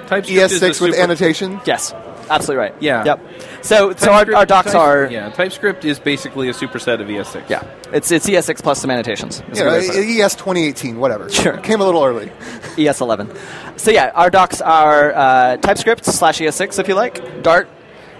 [0.07, 1.61] TypeScript ES6 with super- annotation.
[1.67, 1.93] Yes,
[2.31, 2.75] absolutely right.
[2.81, 3.05] Yeah.
[3.05, 3.21] Yep.
[3.63, 5.31] So, so our, our docs Type- are yeah.
[5.31, 7.49] TypeScript is basically a superset of ES6.
[7.49, 7.65] yeah.
[7.93, 9.41] It's it's ES6 plus some annotations.
[9.41, 10.21] That's You a know, good way to put it.
[10.25, 11.29] ES 2018, whatever.
[11.39, 11.57] Sure.
[11.59, 12.27] Came a little early.
[12.77, 13.79] ES11.
[13.79, 17.69] So yeah, our docs are uh, TypeScript slash ES6 if you like, Dart,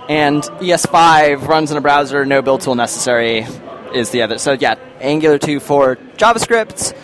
[0.09, 3.47] and ES5 runs in a browser, no build tool necessary
[3.95, 4.39] is the other.
[4.39, 6.97] So yeah, Angular 2 for JavaScript.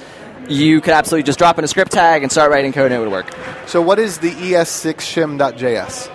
[0.49, 2.99] You could absolutely just drop in a script tag and start writing code and it
[2.99, 3.35] would work.
[3.67, 6.11] So what is the E ES6 shim.js?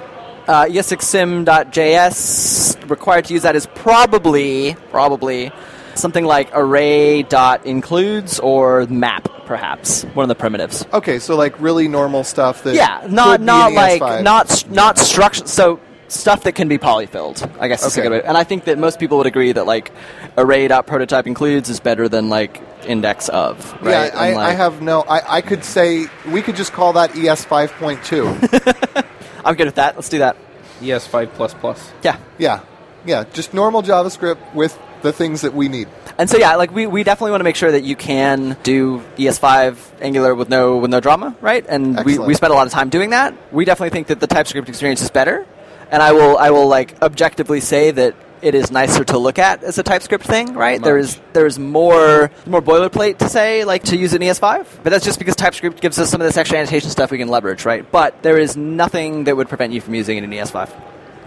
[0.50, 5.52] Uh, ES6shim.js required to use that is probably probably
[5.94, 10.88] something like array.includes or map perhaps one of the primitives.
[10.92, 14.24] Okay, so like really normal stuff that Yeah, could not be not in like ES5.
[14.24, 15.46] not not structure.
[15.46, 17.48] So stuff that can be polyfilled.
[17.60, 18.10] I guess is a Okay.
[18.10, 18.28] good way.
[18.28, 19.92] And I think that most people would agree that like
[20.36, 23.72] array.prototype includes is better than like index of.
[23.84, 24.12] Right?
[24.12, 25.02] Yeah, And, I, I have no.
[25.02, 29.06] I, I could say we could just call that ES 5.2.
[29.44, 29.96] I'm good with that.
[29.96, 30.36] Let's do that.
[30.82, 31.92] ES5 plus plus.
[32.04, 32.18] Yeah.
[32.38, 32.64] yeah,
[33.06, 35.88] yeah, just normal JavaScript with the things that we need.
[36.18, 39.00] And so yeah, like we, we definitely want to make sure that you can do
[39.18, 41.66] ES5 Angular with no with no drama, right?
[41.68, 43.34] And we, we spent a lot of time doing that.
[43.54, 45.46] We definitely think that the TypeScript experience is better.
[45.92, 49.64] And I will I will like objectively say that it is nicer to look at
[49.64, 50.82] as a TypeScript thing, right?
[50.82, 54.90] There is there is more more boilerplate to say like to use in ES5, but
[54.92, 57.66] that's just because TypeScript gives us some of this extra annotation stuff we can leverage,
[57.66, 57.90] right?
[57.90, 60.70] But there is nothing that would prevent you from using it in E ES5.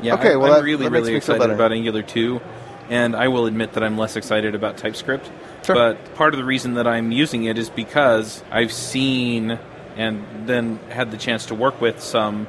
[0.03, 2.41] Yeah, Okay, I, well, I'm that- really, that makes really excited about Angular 2,
[2.91, 5.31] and I will admit that I'm less excited about TypeScript.
[5.65, 5.77] Sure.
[5.77, 9.59] But part of the reason that I'm using it is because I've seen
[9.97, 12.49] and then had the chance to work with some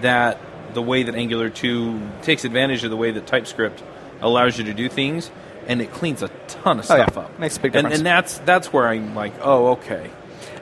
[0.00, 0.38] that
[0.72, 3.82] the way that Angular 2 takes advantage of the way that TypeScript
[4.20, 5.30] allows you to do things,
[5.66, 7.04] and it cleans a ton of Oh, yeah.
[7.06, 7.38] stuff up.
[7.38, 7.98] Makes a big And, difference.
[7.98, 10.10] and that's that's where I'm like, oh, okay.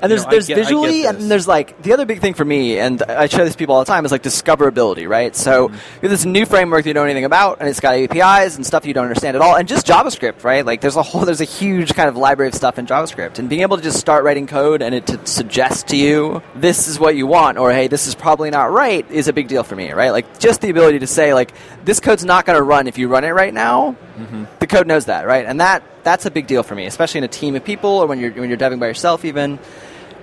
[0.04, 2.78] And there's know, there's get- visually and there's like the other big thing for me,
[2.78, 5.34] and I show this people all the time, is like discoverability, right?
[5.34, 5.74] So Mm-hmm.
[5.74, 8.56] you have this new framework that you don't know anything about, and it's got APIs
[8.56, 10.64] and stuff you don't understand at all, and just JavaScript, right?
[10.64, 13.48] Like there's a whole there's a huge kind of library of stuff in JavaScript, and
[13.48, 16.98] being able to just start writing code and it to suggest to you this is
[17.00, 19.74] what you want, or hey, this is probably not right, is a big deal for
[19.76, 20.10] me, right?
[20.10, 21.52] Like just the ability to say like
[21.84, 23.96] this code's not going to run if you run it right now.
[24.18, 24.44] Mm-hmm.
[24.60, 25.44] The code knows that, right?
[25.46, 28.06] And that that's a big deal for me, especially in a team of people or
[28.06, 29.58] when you're when you're deving by yourself, even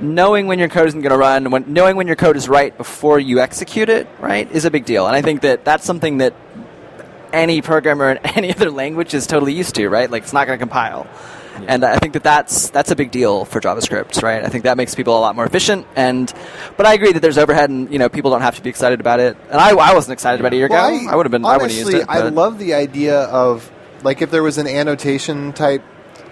[0.02, 2.76] knowing when your code isn't going to run, when, knowing when your code is right
[2.78, 5.08] before you execute it, right, is a big deal.
[5.08, 6.34] And I think that that's something that
[7.34, 10.10] any programmer in any other language is totally used to, right?
[10.10, 11.08] Like it's not going to compile.
[11.68, 14.44] And I think that that's that's a big deal for JavaScript, right?
[14.44, 15.86] I think that makes people a lot more efficient.
[15.96, 16.32] And
[16.78, 19.00] but I agree that there's overhead, and you know people don't have to be excited
[19.00, 19.38] about it.
[19.50, 21.10] And I, I wasn't excited about it a year Well, ago.
[21.12, 21.46] I, would have been.
[21.46, 22.10] I would have honestly, used it.
[22.10, 23.70] I love the idea of
[24.04, 25.84] like if there was an annotation type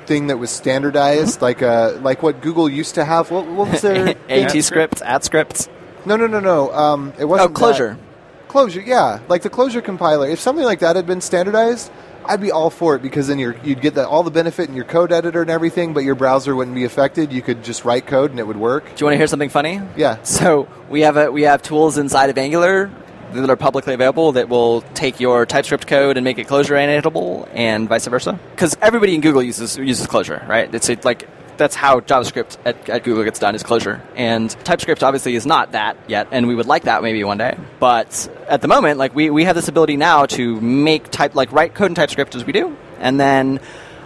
[0.10, 3.32] thing that was standardized, like uh, like what Google used to have.
[3.32, 5.70] What, what was their AT scripts, at scripts.
[6.06, 6.74] No, no, no, no.
[6.74, 7.58] Um, it Oh, wasn't that.
[7.58, 7.98] closure.
[8.50, 10.28] Closure, yeah, like the Closure compiler.
[10.28, 11.92] If something like that had been standardized,
[12.26, 14.76] I'd be all for it because then you're, you'd get the, all the benefit in
[14.76, 17.32] your code editor and everything, but your browser wouldn't be affected.
[17.32, 18.86] You could just write code and it would work.
[18.86, 19.80] Do you want to hear something funny?
[19.96, 20.24] Yeah.
[20.24, 22.90] So we have a we have tools inside of Angular
[23.34, 27.48] that are publicly available that will take your TypeScript code and make it Closure annotatable,
[27.54, 28.40] and vice versa.
[28.52, 30.74] Because everybody in Google uses uses Closure, right?
[30.74, 31.28] It's like
[31.60, 34.02] that's how JavaScript at, at Google gets done is closure.
[34.16, 37.56] and TypeScript obviously is not that yet, and we would like that maybe one day.
[37.80, 41.52] But at the moment, like we, we have this ability now to make type like
[41.52, 43.60] write code in TypeScript as we do, and then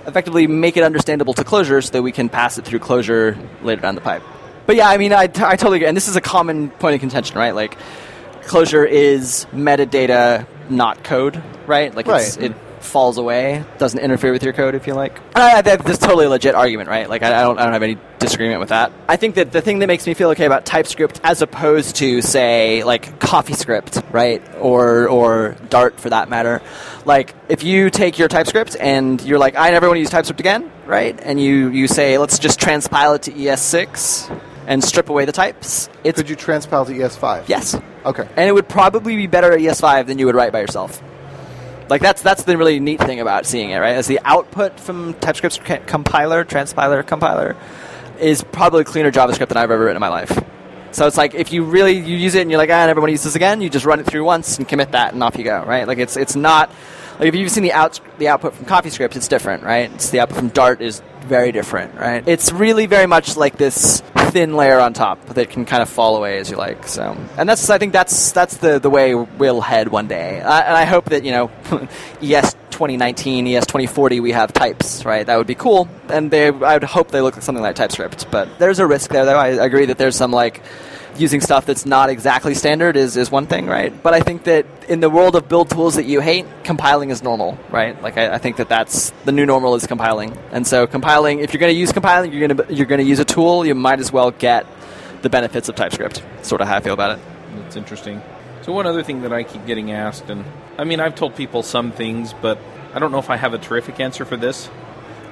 [0.06, 3.82] effectively make it understandable to closure so that we can pass it through closure later
[3.82, 4.24] down the pipe.
[4.66, 5.88] But yeah, I mean, I, I totally agree.
[5.88, 7.54] And this is a common point of contention, right?
[7.54, 7.78] Like,
[8.46, 11.94] Closure is metadata not code, right?
[11.94, 12.52] Like it's, Right.
[12.52, 15.18] it falls away, doesn't interfere with your code, if you like.
[15.36, 17.10] I, I, that's totally a legit argument, right?
[17.10, 18.92] Like I, I don't, I don't have any disagreement with that.
[19.08, 22.22] I think that the thing that makes me feel okay about TypeScript, as opposed to
[22.22, 26.62] say like CoffeeScript, right, or or Dart for that matter,
[27.06, 30.40] like if you take your TypeScript and you're like, I never want to use TypeScript
[30.42, 35.26] again, right, and you you say let's just transpile it to ES6 and strip away
[35.26, 37.44] the types, it's Could you transpile to ES5?
[37.48, 38.28] yes, Okay.
[38.36, 41.02] and it would probably be better at ES5 than you would write by yourself.
[41.90, 43.96] Like that's that's the really neat thing about seeing it, right?
[43.96, 47.56] As the output from TypeScript's compiler, transpiler, compiler
[48.20, 50.32] is probably cleaner JavaScript than I've ever written in my life.
[50.92, 53.02] So it's like if you really you use it and you're like, ah, I never
[53.02, 55.22] want to use this again, you just run it through once and commit that, and
[55.24, 55.88] off you go, right?
[55.88, 56.72] Like it's it's not
[57.20, 59.92] like if you've seen the out the output from CoffeeScript, it's different, right?
[59.94, 62.28] It's the output from Dart is very different, right?
[62.28, 66.18] It's really very much like this thin layer on top that can kind of fall
[66.18, 66.88] away as you like.
[66.88, 70.42] So, and that's I think that's that's the the way we'll head one day.
[70.42, 71.52] I, and I hope that you know,
[72.22, 75.26] ES 2019, ES 2040, we have types, right?
[75.26, 75.88] That would be cool.
[76.10, 78.30] And they, I would hope they look like something like TypeScript.
[78.32, 79.38] But there's a risk there, though.
[79.38, 80.62] I agree that there's some like
[81.18, 83.92] using stuff that's not exactly standard is, is one thing, right?
[84.04, 87.24] But I think that in the world of build tools that you hate, compiling is
[87.24, 88.00] normal, right?
[88.02, 90.38] Like I, I think that that's the new normal is compiling.
[90.52, 93.06] And so compiling, if you're going to use compiling, you're going to you're going to
[93.06, 94.66] use a tool, you might as well get
[95.22, 96.24] the benefits of TypeScript.
[96.42, 97.26] Sort of how I feel about it.
[97.58, 98.22] That's interesting.
[98.64, 100.46] So one other thing that I keep getting asked, and
[100.78, 102.58] I mean I've told people some things, but
[102.94, 104.70] I don't know if I have a terrific answer for this,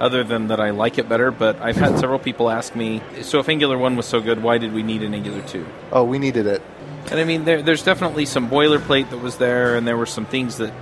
[0.02, 1.32] other than that I like it better.
[1.32, 4.58] But I've had several people ask me, so if Angular one was so good, why
[4.58, 5.66] did we need an Angular two?
[5.92, 6.62] Oh, we needed it.
[7.10, 10.26] And I mean, there, there's definitely some boilerplate that was there, and there were some
[10.26, 10.74] things that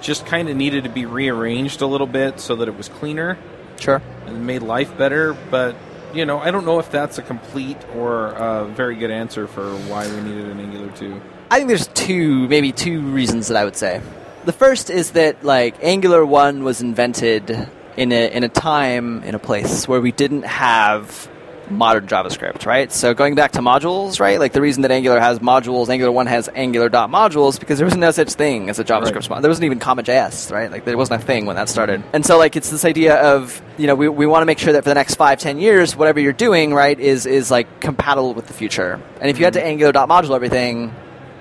[0.00, 3.36] just kind of needed to be rearranged a little bit so that it was cleaner
[3.78, 4.00] Sure.
[4.26, 5.34] and made life better.
[5.50, 5.76] But
[6.14, 9.70] you know, I don't know if that's a complete or a very good answer for
[9.88, 11.20] why we needed an Angular two.
[11.50, 14.00] I think there's two, maybe two reasons that I would say.
[14.44, 19.34] The first is that like Angular One was invented in a in a time in
[19.34, 21.28] a place where we didn't have
[21.70, 22.90] modern JavaScript, right?
[22.90, 24.40] So going back to modules, right?
[24.40, 28.10] Like the reason that Angular has modules, Angular One has Angular.modules because there was no
[28.10, 29.38] such thing as a JavaScript Right.
[29.38, 29.42] module.
[29.42, 30.68] There wasn't even CommonJS, right?
[30.70, 32.02] Like there wasn't a thing when that started.
[32.12, 34.72] And so like it's this idea of you know we, we want to make sure
[34.72, 38.34] that for the next five ten years whatever you're doing right is is like compatible
[38.34, 39.00] with the future.
[39.20, 39.68] And if you had to mm-hmm.
[39.68, 40.92] Angular.module everything,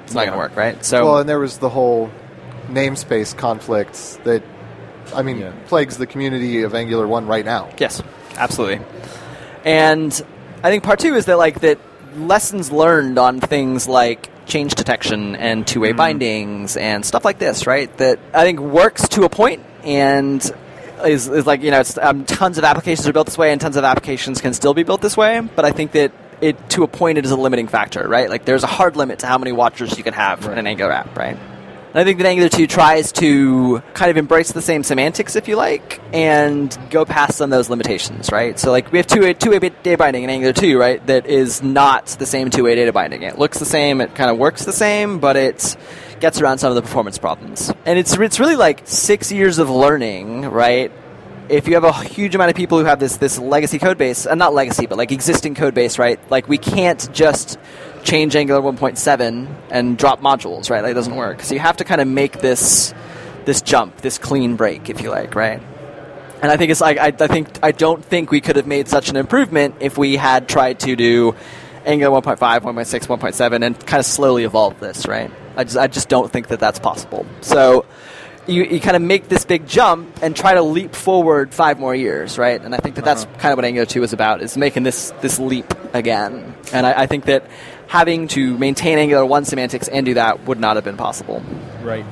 [0.03, 0.83] it's not going to work, right?
[0.85, 2.11] So Well, and there was the whole
[2.67, 4.43] namespace conflicts that,
[5.15, 5.51] I mean, Yeah.
[5.67, 7.69] plagues the community of Angular 1 right now.
[7.77, 8.01] Yes,
[8.37, 8.79] absolutely.
[9.65, 10.21] And
[10.63, 11.79] I think part two is that like that
[12.17, 17.95] lessons learned on things like change detection and two-way bindings and stuff like this, right?
[17.97, 20.41] That I think works to a point and
[21.05, 23.61] is, is like you know it's, um, tons of applications are built this way and
[23.61, 25.39] tons of applications can still be built this way.
[25.39, 28.29] But I think that it to a point it is a limiting factor, right?
[28.29, 30.91] Like there's a hard limit to how many watchers you can have in an Angular
[30.91, 31.37] app, right?
[31.91, 35.55] I think that Angular 2 tries to kind of embrace the same semantics, if you
[35.55, 38.59] like, and go past some of those limitations, right?
[38.59, 42.05] So, like, we have two-way, two-way data binding in Angular 2, right, that is not
[42.19, 43.23] the same two-way data binding.
[43.23, 45.75] It looks the same, it kind of works the same, but it
[46.19, 47.73] gets around some of the performance problems.
[47.85, 50.91] And it's, it's really like six years of learning, right?
[51.49, 54.25] if you have a huge amount of people who have this this legacy code base,
[54.25, 56.19] uh, not legacy, but like existing code base, right?
[56.29, 57.57] Like we can't just
[58.09, 60.81] change Angular 1.7 and drop modules, right?
[60.81, 61.41] Like it doesn't work.
[61.41, 62.93] So you have to kind of make this
[63.45, 65.61] this jump, this clean break, if you like, right?
[66.41, 68.87] And I think it's like I, I think I don't think we could have made
[68.87, 71.35] such an improvement if we had tried to do
[71.85, 75.31] Angular 1.5, 1.6, 1.7, and kind of slowly evolve this, right?
[75.55, 77.25] I just I just don't think that that's possible.
[77.41, 77.85] So
[78.47, 81.93] you, you kind of make this big jump and try to leap forward five more
[81.93, 82.59] years, right?
[82.59, 83.37] And I think that that's uh-huh.
[83.37, 86.55] kind of what Angular 2 is about, is making this, this leap again.
[86.73, 87.43] And I, I think that
[87.89, 91.43] having to maintain Angular 1 semantics and do that would not have been possible.
[91.81, 92.05] Right.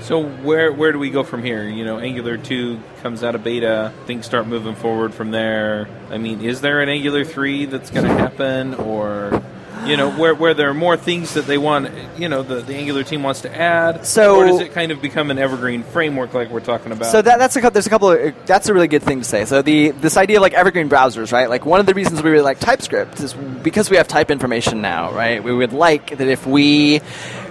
[0.00, 1.68] So where where do we go from here?
[1.68, 3.92] You know, Angular two comes out of beta.
[4.06, 5.88] Things start moving forward from there.
[6.08, 9.42] I mean, is there an Angular three that's going to happen, or
[9.88, 11.90] you know, where where there are more things that they want?
[12.18, 14.06] You know, the, the Angular team wants to add.
[14.06, 17.10] So- or does it kind of become an evergreen framework like we're talking about?
[17.10, 19.24] So that, that's a couple, there's a couple of that's a really good thing to
[19.24, 19.44] say.
[19.44, 21.48] So the this idea of like evergreen browsers, right?
[21.48, 24.80] Like one of the reasons we really like TypeScript is because we have type information
[24.82, 25.42] now, right?
[25.42, 27.00] We would like that if we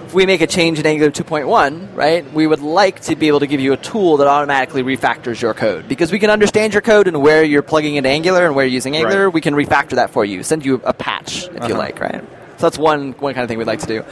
[0.08, 2.32] if we make a change in Angular 2.1, right?
[2.32, 5.52] We would like to be able to give you a tool that automatically refactors your
[5.52, 8.64] code because we can understand your code and where you're plugging into Angular and where
[8.64, 9.26] you're using Angular.
[9.26, 9.34] Right.
[9.34, 11.76] We can refactor that for you, send you a patch if you Uh-huh.
[11.76, 12.22] like, right?
[12.56, 14.02] So that's one one kind of thing we'd like to do.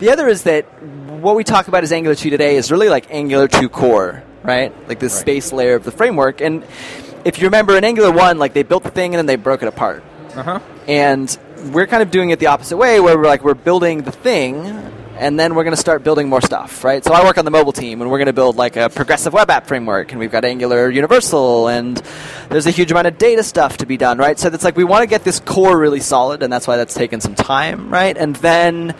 [0.00, 0.66] The other is that
[1.24, 4.70] what we talk about as Angular 2 today is really like Angular 2 core, right?
[4.86, 5.24] Like this Right.
[5.26, 6.42] base layer of the framework.
[6.42, 6.62] And
[7.24, 9.62] if you remember in Angular 1, like they built the thing and then they broke
[9.62, 10.04] it apart.
[10.36, 10.58] uh huh.
[10.86, 11.26] And
[11.72, 14.54] we're kind of doing it the opposite way, where we're like we're building the thing,
[15.18, 17.04] and then we're going to start building more stuff, right?
[17.04, 19.32] So I work on the mobile team, and we're going to build like a progressive
[19.32, 22.00] web app framework, and we've got Angular Universal, and
[22.48, 24.38] there's a huge amount of data stuff to be done, right?
[24.38, 26.94] So it's like we want to get this core really solid, and that's why that's
[26.94, 28.16] taken some time, right?
[28.16, 28.94] And then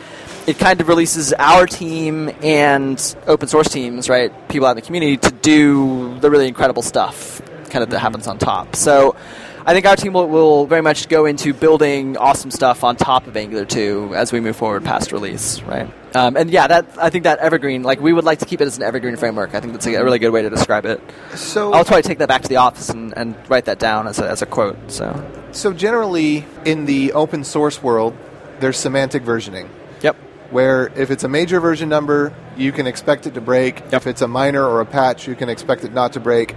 [0.47, 4.33] it kind of releases our team and open source teams, right?
[4.49, 8.03] People out in the community to do the really incredible stuff, kind of that mm-hmm.
[8.03, 8.75] happens on top.
[8.75, 9.17] So.
[9.69, 13.27] I think our team will, will, very much go into building awesome stuff on top
[13.27, 15.93] of Angular 2 as we move forward past release, right?
[16.17, 18.67] Um, and yeah, that I think that evergreen, like we would like to keep it
[18.67, 19.55] as an evergreen framework.
[19.55, 21.03] I think that's a, really good way to describe it.
[21.35, 24.19] So I'll probably take that back to the office and, and write that down as
[24.19, 24.91] a, as a quote.
[24.91, 28.17] So, so generally in the open source world,
[28.61, 29.69] there's semantic versioning.
[30.01, 30.17] Yep.
[30.51, 33.81] Where if it's a major version number, you can expect it to break.
[33.81, 33.93] Yep.
[33.93, 36.57] If it's a minor or a patch, you can expect it not to break.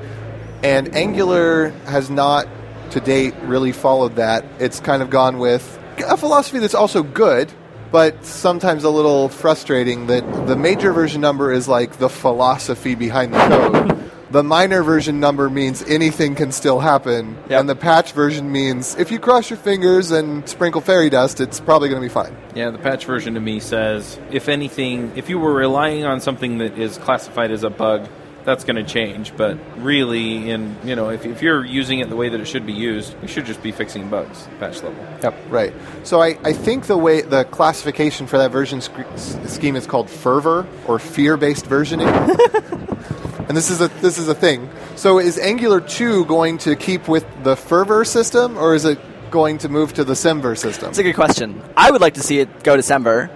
[0.63, 2.47] And Angular has not
[2.91, 4.45] to date really followed that.
[4.59, 7.51] It's kind of gone with a philosophy that's also good,
[7.91, 13.33] but sometimes a little frustrating that the major version number is like the philosophy behind
[13.33, 14.11] the code.
[14.31, 17.59] the minor version number means anything can still happen, Yep.
[17.59, 21.59] and the patch version means if you cross your fingers and sprinkle fairy dust, it's
[21.59, 22.35] probably going to be fine.
[22.55, 26.59] Yeah, the patch version to me says if anything, if you were relying on something
[26.59, 28.07] that is classified as a bug,
[28.45, 29.35] that's going to change.
[29.35, 32.65] But really, in you know, if, if you're using it the way that it should
[32.65, 35.03] be used, we should just be fixing bugs patch level.
[35.21, 35.35] yep.
[35.49, 35.73] Right.
[36.03, 39.85] So I, I think the way the classification for that version sc- s- scheme is
[39.87, 42.07] called ferver or fear-based versioning.
[43.47, 44.69] and this is a this is a thing.
[44.95, 48.99] So is Angular 2 going to keep with the ferver system or is it
[49.31, 50.87] going to move to the semver system?
[50.87, 51.61] That's a good question.
[51.75, 53.29] I would like to see it go semver.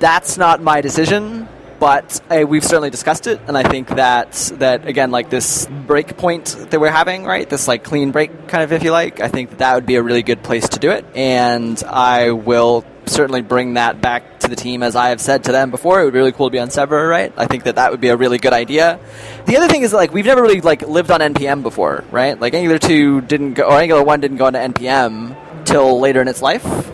[0.00, 1.48] That's not my decision,
[1.84, 6.16] but uh, we've certainly discussed it, and I think that that again, like this break
[6.16, 7.46] point that we're having, right?
[7.46, 9.20] This like clean break kind of, if you like.
[9.20, 12.30] I think that, that would be a really good place to do it, and I
[12.30, 16.00] will certainly bring that back to the team as I have said to them before.
[16.00, 17.34] It would be really cool to be on Semver, right?
[17.36, 18.98] I think that that would be a really good idea.
[19.44, 22.40] The other thing is like we've never really like lived on npm before, right?
[22.40, 26.28] Like Angular two didn't go, or Angular one didn't go into npm till later in
[26.28, 26.93] its life.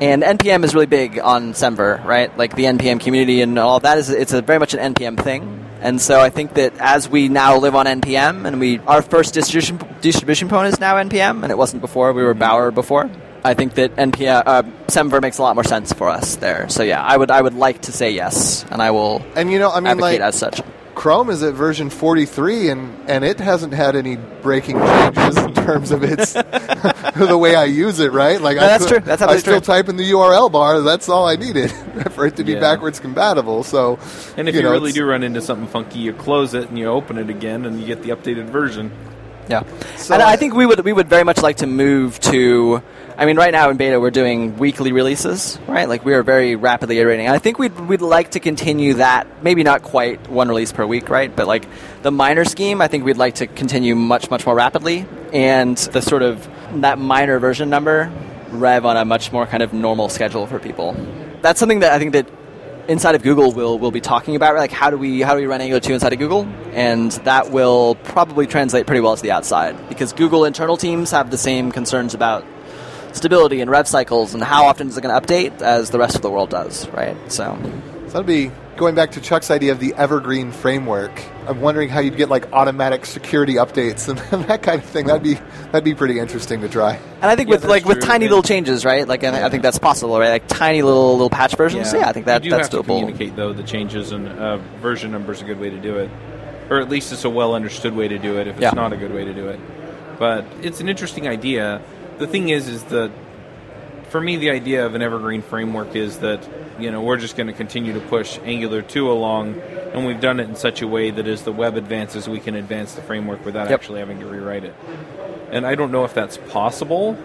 [0.00, 2.36] And npm is really big on Semver, right?
[2.36, 5.64] Like the npm community and all that is it's a very much an npm thing.
[5.80, 9.34] And so I think that as we now live on npm and we our first
[9.34, 13.10] distribution distribution point is now npm and it wasn't before we were Bower before.
[13.44, 16.68] I think that npm uh, Semver makes a lot more sense for us there.
[16.68, 19.58] So yeah, I would I would like to say yes, and I will And you
[19.58, 20.60] know, I mean advocate like as such.
[20.94, 25.90] Chrome is at version 43 and and it hasn't had any breaking changes in terms
[25.90, 28.40] of its the way I use it, right?
[28.40, 29.06] Like No, I that's still- true.
[29.06, 29.74] That's how I still true.
[29.74, 30.80] type in the URL bar.
[30.82, 31.70] That's all I needed
[32.12, 32.60] for it to be Yeah.
[32.60, 33.64] backwards compatible.
[33.64, 33.98] So,
[34.36, 36.86] And if you, know, really do run into something funky, you close it and you
[36.86, 38.92] open it again, and you get the updated version.
[39.48, 39.64] Yeah,
[39.96, 42.82] So and I- I think we would we would very much like to move to.
[43.16, 45.88] I mean, right now in beta we're doing weekly releases, right?
[45.88, 47.28] Like we are very rapidly iterating.
[47.28, 49.42] I think we'd we'd like to continue that.
[49.42, 51.34] Maybe not quite one release per week, right?
[51.34, 51.66] But like
[52.02, 56.02] the minor scheme, I think we'd like to continue much much more rapidly, and the
[56.02, 56.48] sort of
[56.80, 58.12] that minor version number
[58.50, 60.96] rev on a much more kind of normal schedule for people.
[61.40, 62.28] That's something that I think that
[62.88, 65.46] inside of Google we'll we'll be talking about like how do we how do we
[65.46, 69.30] run Angular 2 inside of Google and that will probably translate pretty well to the
[69.30, 72.44] outside because Google internal teams have the same concerns about
[73.14, 76.14] stability and rev cycles and how often is it going to update as the rest
[76.16, 77.56] of the world does right so
[78.08, 81.12] So that'd be going back to Chuck's idea of the evergreen framework.
[81.46, 85.06] I'm wondering how you'd get like automatic security updates and that kind of thing.
[85.06, 86.94] That'd be that'd be pretty interesting to try.
[87.22, 89.48] and I think Yeah, with that's like with tiny little changes right like I, I
[89.48, 92.50] think that's possible right like tiny little little patch versions yeah, I think that you
[92.50, 95.46] do that's have to doable communicate though the changes and uh, version numbers is a
[95.46, 96.10] good way to do it,
[96.68, 98.48] or at least it's a well understood way to do it.
[98.48, 98.70] If it's Yeah.
[98.74, 99.60] not a good way to do it,
[100.18, 101.80] but it's an interesting idea.
[102.18, 103.10] The thing is, is that
[104.10, 106.48] for me, the idea of an evergreen framework is that
[106.78, 109.60] you know we're just going to continue to push Angular two along,
[109.92, 112.54] and we've done it in such a way that as the web advances, we can
[112.54, 113.80] advance the framework without Yep.
[113.80, 114.74] actually having to rewrite it.
[115.50, 117.16] And I don't know if that's possible.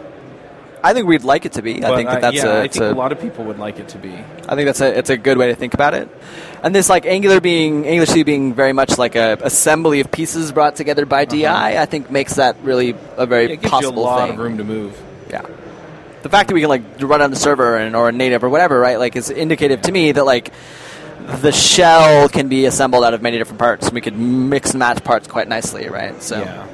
[0.83, 2.83] I think we'd like it to be I think that that's yeah, a, I think
[2.83, 4.13] a a lot of people would like it to be.
[4.13, 6.09] I think that's a it's a good way to think about it.
[6.63, 10.51] And this like Angular being Angular C being very much like a assembly of pieces
[10.51, 11.45] brought together by DI,
[11.81, 13.53] I think makes that really a very Uh-huh.
[13.53, 14.31] It gives you a possible lot thing.
[14.33, 15.01] of room to move.
[15.29, 15.41] Yeah.
[16.23, 18.49] The fact that we can like run on the server and or a native or
[18.49, 18.99] whatever, right?
[18.99, 20.51] Like is indicative to me that like
[21.41, 23.91] the shell can be assembled out of many different parts.
[23.91, 26.21] We could mix and match parts quite nicely, right?
[26.21, 26.67] So Yeah.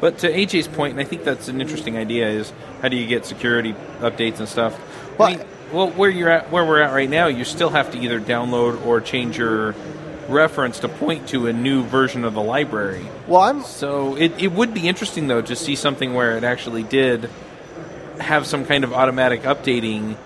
[0.00, 3.06] But to AJ's point, and I think that's an interesting idea, is how do you
[3.06, 4.78] get security updates and stuff?
[5.18, 7.92] Well, I mean, well, where you're at, where we're at right now, you still have
[7.92, 9.74] to either download or change your
[10.28, 13.04] reference to point to a new version of the library.
[13.26, 16.84] Well, I'm So it, it would be interesting though to see something where it actually
[16.84, 17.28] did
[18.18, 20.16] have some kind of automatic updating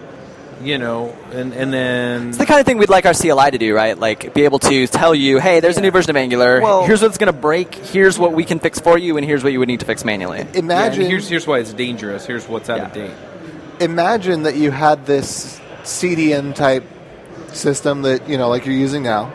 [0.64, 3.58] you know, and and then It's the kind of thing we'd like our CLI to
[3.58, 3.98] do, right?
[3.98, 6.60] Like, be able to tell you, hey, there's a new version of Angular.
[6.60, 7.74] Well- here's what's going to break.
[7.74, 10.04] Here's what we can fix for you, and here's what you would need to fix
[10.04, 10.46] manually.
[10.54, 12.26] Imagine and here's here's why it's dangerous.
[12.26, 13.12] Here's what's out of date.
[13.80, 16.84] imagine that you had this CDN type
[17.52, 19.32] system that you know, like you're using now,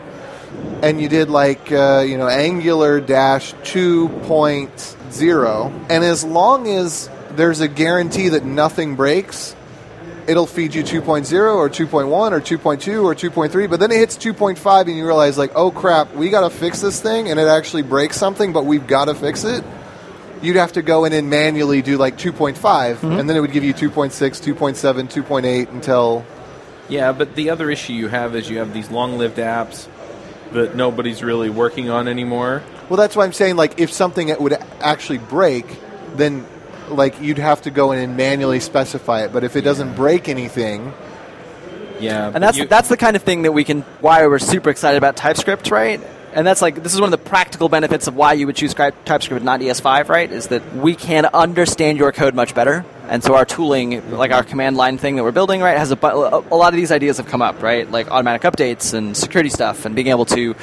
[0.82, 6.68] and you did like uh, you know Angular dash two point zero, and as long
[6.68, 9.54] as there's a guarantee that nothing breaks,
[10.30, 13.68] it'll feed you 2.0 or 2.1 or 2.2 or 2.3.
[13.68, 16.80] But then it hits 2.5, and you realize like, oh crap, we got to fix
[16.80, 19.64] this thing, and it actually breaks something, but we've got to fix it
[20.42, 23.06] you'd have to go in and manually do like 2.5 mm-hmm.
[23.06, 26.24] and then it would give you 2.6 2.7 2.8 until
[26.88, 29.86] Yeah, but the other issue you have is you have these long-lived apps
[30.52, 32.62] that nobody's really working on anymore.
[32.88, 35.66] well that's why i'm saying like if something would actually break
[36.16, 36.46] then
[36.90, 40.28] like you'd have to go in and manually specify it but if it doesn't break
[40.28, 40.92] anything
[42.00, 43.82] Yeah, And that's you- that's the kind of thing that we can.
[44.00, 46.00] Why we're super excited about TypeScript, right?
[46.32, 48.74] And that's like this is one of the practical benefits of why you would choose
[48.74, 50.30] TypeScript, not ES5, right?
[50.30, 54.44] Is that we can understand your code much better, and so our tooling, like our
[54.44, 57.26] command line thing that we're building, right, has a, a lot of these ideas have
[57.26, 57.90] come up, right?
[57.90, 60.54] Like automatic updates and security stuff, and being able to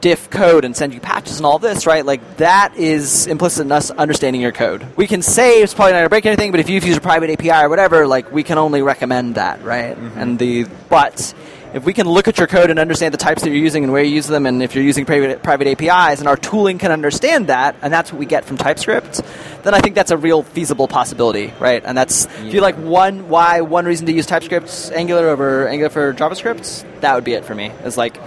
[0.00, 2.04] diff code and send you patches and all this, right?
[2.04, 4.84] Like that is implicit in us understanding your code.
[4.96, 7.00] We can say it's probably not going to break anything, but if you've used a
[7.00, 9.96] private API or whatever, like we can only recommend that, right?
[9.96, 10.18] Mm-hmm.
[10.18, 11.32] And the but
[11.74, 13.92] if we can look at your code and understand the types that you're using and
[13.92, 16.92] where you use them, and if you're using private, private APIs, and our tooling can
[16.92, 19.20] understand that, and that's what we get from TypeScript,
[19.64, 21.82] then I think that's a real feasible possibility, right?
[21.84, 25.90] And that's if you like one why one reason to use TypeScript Angular over Angular
[25.90, 27.72] for JavaScript, that would be it for me.
[27.84, 28.20] Is like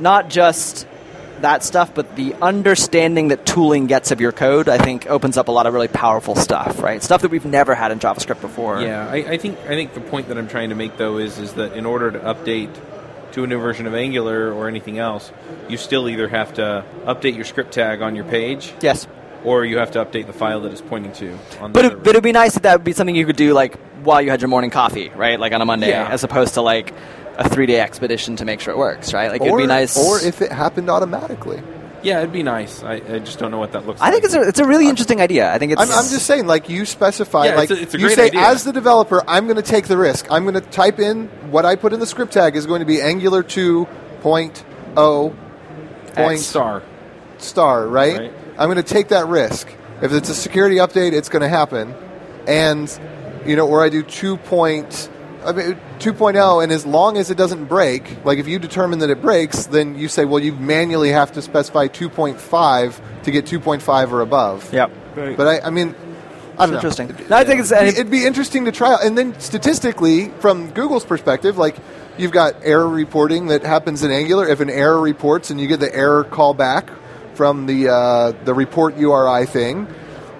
[0.00, 0.88] not just
[1.42, 5.48] that stuff, but the understanding that tooling gets of your code, I think, opens up
[5.48, 7.02] a lot of really powerful stuff, right?
[7.02, 8.80] Stuff that we've never had in JavaScript before.
[8.80, 11.38] Yeah, I, I think I think the point that I'm trying to make though is
[11.38, 12.70] is that in order to update
[13.32, 15.30] to a new version of Angular or anything else,
[15.68, 19.06] you still either have to update your script tag on your page, Yes.
[19.44, 22.08] or you have to update the file that it's pointing to on But, it, but
[22.10, 24.40] it'd be nice if that would be something you could do like while you had
[24.40, 25.38] your morning coffee, right?
[25.38, 26.08] Like on a Monday, Yeah.
[26.08, 26.94] as opposed to like
[27.38, 29.30] a three day expedition to make sure it works, right?
[29.30, 29.96] Like or, it'd be nice.
[29.96, 31.62] or if it happened automatically
[32.00, 32.84] yeah, it'd be nice.
[32.84, 34.08] I, I just don't know what that looks like.
[34.08, 34.22] I like.
[34.22, 35.52] think it's a it's a really interesting idea.
[35.52, 35.82] I think it's.
[35.82, 38.16] I'm, I'm just saying like you specify Yeah, like it's a- it's a you great
[38.16, 38.40] say idea.
[38.40, 41.64] as the developer i'm going to take the risk i'm going to type in what
[41.64, 45.34] i put in the script tag is going to be angular 2.0
[46.14, 46.82] point star.
[47.38, 48.18] star, right?
[48.18, 48.32] Right.
[48.58, 49.68] I'm going to take that risk.
[50.02, 51.94] If it's a security update, it's going to happen.
[52.46, 52.88] And,
[53.46, 54.36] you know, or I do 2.
[54.38, 55.10] Point,
[55.44, 59.10] I mean, 2.0, and as long as it doesn't break, like if you determine that
[59.10, 64.12] it breaks, then you say, well, you manually have to specify 2.5 to get 2.5
[64.12, 64.72] or above.
[64.72, 64.90] Yep.
[65.14, 65.94] But I, I mean,
[66.58, 66.76] I don't know.
[66.76, 67.08] interesting.
[67.28, 67.70] No, I think it's.
[67.72, 69.04] It'd be- It'd be interesting to try out.
[69.04, 71.76] And then statistically, from Google's perspective, like
[72.18, 74.48] you've got error reporting that happens in Angular.
[74.48, 76.88] If an error reports and you get the error callback
[77.34, 79.86] from the uh, the report URI thing,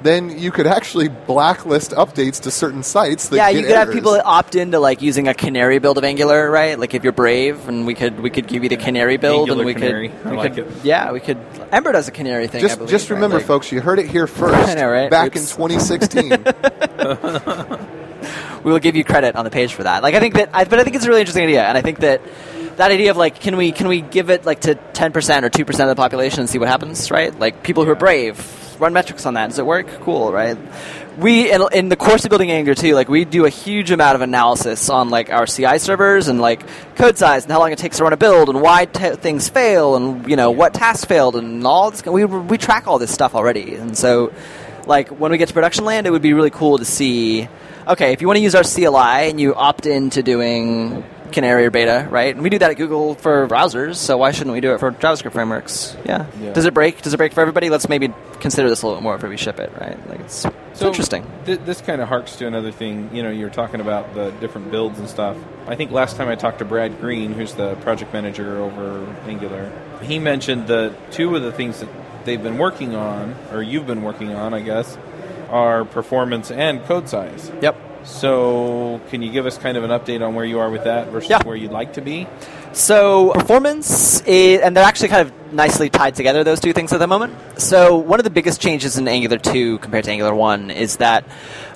[0.03, 3.29] then you could actually blacklist updates to certain sites.
[3.29, 6.05] That yeah, get you could have people opt into like using a canary build of
[6.05, 6.79] Angular, right?
[6.79, 9.61] Like if you're brave, and we could we could give you the canary build, Angular
[9.63, 10.09] and we canary.
[10.11, 10.85] could I we like could it.
[10.85, 11.39] yeah, we could.
[11.73, 12.61] Ember does a canary thing.
[12.61, 13.17] I Just, believe, just right?
[13.17, 14.69] remember, Like- folks, you heard it here first.
[14.69, 15.11] I know, right?
[15.11, 16.31] Back in 2016.
[18.65, 20.03] we will give you credit on the page for that.
[20.03, 21.83] Like I think that, I, but I think it's a really interesting idea, and I
[21.83, 22.21] think that
[22.77, 25.51] that idea of like, can we can we give it like to ten percent or
[25.51, 27.37] two percent of the population and see what happens, right?
[27.39, 28.37] Like people who are brave,
[28.79, 29.49] run metrics on that.
[29.49, 29.87] Does it work?
[30.01, 30.57] Cool, right?
[31.19, 34.15] We in, in the course of building Angular too, like we do a huge amount
[34.15, 36.65] of analysis on like our CI servers and like
[36.95, 39.49] code size and how long it takes to run a build and why t- things
[39.49, 42.05] fail and you know what tasks failed and all this.
[42.05, 44.33] We we track all this stuff already, and so
[44.87, 47.49] like when we get to production land, it would be really cool to see.
[47.87, 51.71] Okay, if you want to use our CLI and you opt into doing Canary or
[51.71, 52.35] Beta, right?
[52.35, 54.91] And we do that at Google for browsers, so why shouldn't we do it for
[54.93, 55.97] JavaScript frameworks?
[56.05, 56.27] Yeah.
[56.41, 56.53] Yeah.
[56.53, 57.03] Does it break?
[57.03, 57.71] Does it break for everybody?
[57.71, 60.09] Let's maybe consider this a little bit more before we ship it, right?
[60.09, 61.25] Like it's, it's So interesting.
[61.47, 63.11] Th- this kind of harks to another thing.
[63.13, 65.37] You know, you're talking about the different builds and stuff.
[65.67, 69.71] I think last time I talked to Brad Green, who's the project manager over Angular,
[70.03, 71.89] he mentioned that two of the things that
[72.25, 74.97] they've been working on, or you've been working on, I guess,
[75.51, 77.51] are performance and code size.
[77.63, 77.77] Yep.
[78.05, 81.09] So, can you give us kind of an update on where you are with that
[81.09, 81.43] versus Yeah.
[81.45, 82.27] where you'd like to be?
[82.73, 86.45] So performance, is, and they're actually kind of nicely tied together.
[86.45, 87.35] Those two things at the moment.
[87.57, 91.25] So one of the biggest changes in Angular 2 compared to Angular 1 is that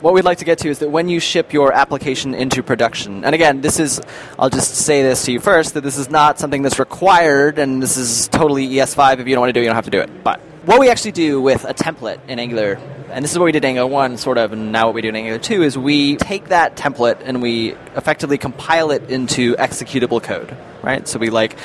[0.00, 3.24] what we'd like to get to is that when you ship your application into production,
[3.24, 4.00] and again, this is,
[4.38, 7.82] I'll just say this to you first, that this is not something that's required, and
[7.82, 9.18] this is totally ES5.
[9.18, 10.22] If you don't want to do it, you don't have to do it.
[10.22, 12.78] But what we actually do with a template in Angular,
[13.10, 15.02] and this is what we did in Angular 1, sort of, and now what we
[15.02, 19.54] do in Angular 2, is we take that template and we effectively compile it into
[19.56, 21.06] executable code, right?
[21.08, 21.56] So we like,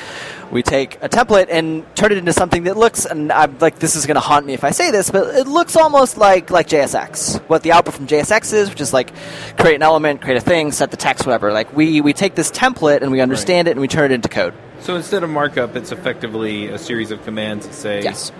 [0.50, 3.94] we take a template and turn it into something that looks, and I'm like, this
[3.94, 6.68] is going to haunt me if I say this, but it looks almost like, like
[6.68, 7.40] JSX.
[7.48, 9.12] What the output from JSX is, which is like
[9.58, 11.52] create an element, create a thing, set the text, whatever.
[11.52, 14.28] Like we, we take this template and we understand it and we turn it into
[14.28, 14.54] code.
[14.80, 18.32] So instead of markup, it's effectively a series of commands that say Yes.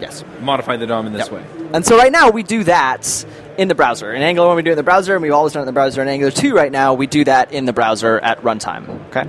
[0.00, 0.24] Yes.
[0.40, 1.32] modify the DOM in this Yep.
[1.32, 1.42] way.
[1.72, 3.24] And so right now we do that
[3.58, 4.12] in the browser.
[4.12, 5.66] In Angular 1 we do it in the browser, and we've always done it in
[5.66, 6.02] the browser.
[6.02, 8.88] In Angular 2 right now we do that in the browser at runtime.
[9.08, 9.24] Okay?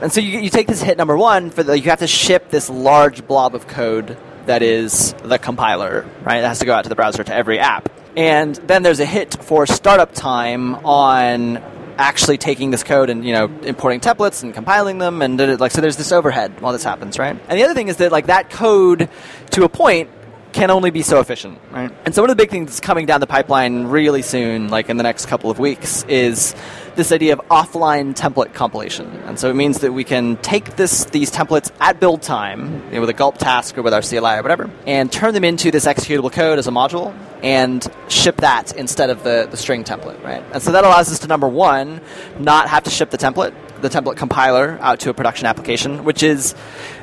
[0.00, 2.50] And so you, you take this hit number one, for the, you have to ship
[2.50, 6.38] this large blob of code that is the compiler, right?
[6.38, 7.88] It has to go out to the browser to every app.
[8.16, 11.62] And then there's a hit for startup time on
[11.98, 15.80] actually taking this code and you know importing templates and compiling them and like so
[15.80, 18.50] there's this overhead while this happens right and the other thing is that like that
[18.50, 19.08] code
[19.50, 20.10] to a point
[20.54, 21.90] can only be so efficient, right?
[22.06, 24.88] And so one of the big things that's coming down the pipeline really soon, like
[24.88, 26.54] in the next couple of weeks, is
[26.96, 29.06] this idea of offline template compilation.
[29.26, 32.92] And so it means that we can take this these templates at build time, you
[32.92, 35.70] know, with a gulp task or with our CLI or whatever, and turn them into
[35.70, 40.22] this executable code as a module and ship that instead of the, the string template,
[40.24, 40.42] right?
[40.52, 42.00] And so that allows us to number one,
[42.38, 46.22] not have to ship the template, the template compiler out to a production application, which
[46.22, 46.54] is,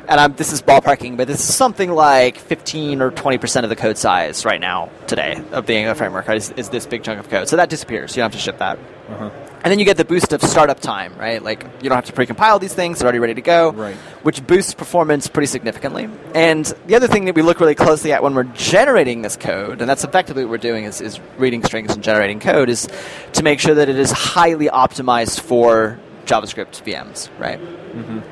[0.07, 3.69] and I'm, this is ballparking, but this is something like 15 or 20 percent of
[3.69, 7.19] the code size right now today of the Angular framework is, is this big chunk
[7.19, 7.47] of code.
[7.47, 8.15] So that disappears.
[8.15, 8.79] You don't have to ship that.
[9.09, 9.29] Uh-huh.
[9.63, 11.41] And then you get the boost of startup time, right?
[11.41, 13.95] Like you don't have to pre-compile these things; they're already ready to go, Right.
[14.23, 16.09] which boosts performance pretty significantly.
[16.33, 19.81] And the other thing that we look really closely at when we're generating this code,
[19.81, 22.87] and that's effectively what we're doing is, is reading strings and generating code, is
[23.33, 27.59] to make sure that it is highly optimized for JavaScript VMs, right?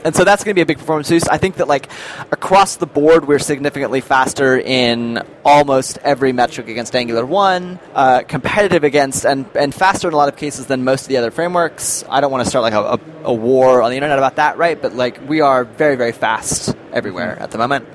[0.05, 1.29] And so that's going to be a big performance boost.
[1.29, 1.89] I think that like
[2.31, 8.83] across the board, we're significantly faster in almost every metric against Angular One, uh, competitive
[8.83, 12.03] against, and and faster in a lot of cases than most of the other frameworks.
[12.09, 14.57] I don't want to start like a, a, a war on the internet about that,
[14.57, 14.81] right?
[14.81, 17.87] But like we are very very fast everywhere at the moment,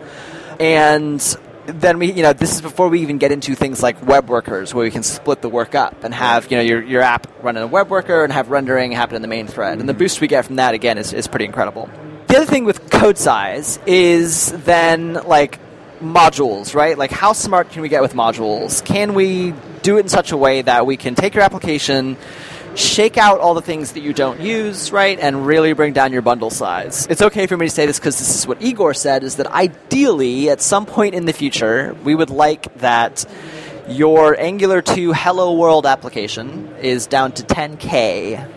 [0.61, 1.21] and
[1.67, 4.75] then we, you know, this is before we even get into things like web workers,
[4.75, 7.57] where we can split the work up and have, you know, your, your app run
[7.57, 9.79] in a web worker and have rendering happen in the main thread.
[9.79, 9.99] And the mm-hmm.
[9.99, 11.89] boost we get from that, again, is, is pretty incredible.
[12.29, 15.59] The other thing with code size is then, like,
[16.01, 16.99] modules, right?
[16.99, 18.85] Like, how smart can we get with modules?
[18.85, 22.17] Can we do it in such a way that we can take your application,
[22.75, 26.23] shake out all the things that you don't use, right, and really bring down your
[26.23, 27.07] bundle size.
[27.09, 29.47] It's okay for me to say this because this is what Igor said: is that
[29.49, 33.25] ideally, at some point in the future, we would like that
[33.89, 38.49] your Angular 2 Hello World application is down to 10k,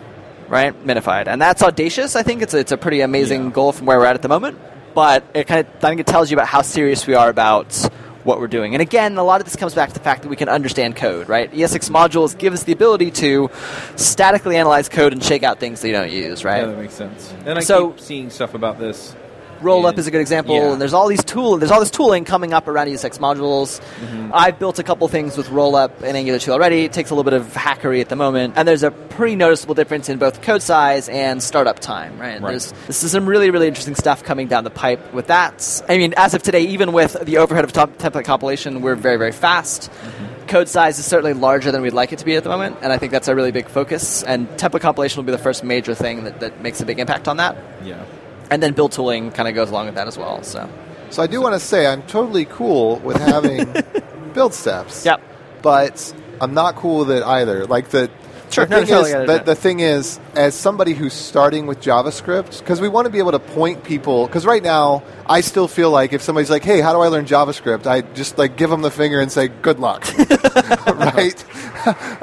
[0.47, 2.15] right, minified, and that's audacious.
[2.15, 3.51] I think it's a, it's a pretty amazing Yeah.
[3.51, 4.57] goal from where we're at at the moment,
[4.95, 7.89] but it kind of I think it tells you about how serious we are about
[8.27, 8.75] what we're doing.
[8.75, 10.97] And again, a lot of this comes back to the fact that we can understand
[10.97, 11.49] code, right?
[11.51, 13.49] ES6 modules give us the ability to
[13.95, 16.59] statically analyze code and shake out things that you don't use, right?
[16.59, 17.33] Yeah, that makes sense.
[17.45, 19.15] And I So- keep seeing stuff about this.
[19.61, 20.71] Rollup And- is a good example, yeah.
[20.73, 23.79] and there's all these tool, there's all this tooling coming up around ES6 modules.
[23.99, 24.31] Mm-hmm.
[24.33, 26.85] I've built a couple things with Rollup and Angular 2 already.
[26.85, 29.75] It takes a little bit of hackery at the moment, and there's a pretty noticeable
[29.75, 32.19] difference in both code size and startup time.
[32.19, 32.41] Right?
[32.41, 32.49] Right.
[32.51, 35.81] There's this is some really really interesting stuff coming down the pipe with that.
[35.89, 39.17] I mean, as of today, even with the overhead of top template compilation, we're very
[39.17, 39.89] very fast.
[39.91, 40.47] Mm-hmm.
[40.47, 42.93] Code size is certainly larger than we'd like it to be at the moment, and
[42.93, 44.23] I think that's a really big focus.
[44.23, 47.27] And template compilation will be the first major thing that, that makes a big impact
[47.27, 48.01] on that Yeah.
[48.49, 50.43] And then build tooling kind of goes along with that as well.
[50.43, 50.69] So
[51.09, 53.73] So I do want to say I'm totally cool with having
[54.33, 55.05] build steps.
[55.05, 55.21] Yep.
[55.61, 57.65] But I'm not cool with it either.
[57.65, 58.09] Like the
[58.49, 62.79] Sure, the thing is, the, the thing is, as somebody who's starting with JavaScript, because
[62.79, 64.25] we want to be able to point people.
[64.25, 67.25] Because right now, I still feel like if somebody's like, "Hey, how do I learn
[67.25, 70.05] JavaScript?" I just like give them the finger and say, "Good luck,"
[70.87, 71.45] right?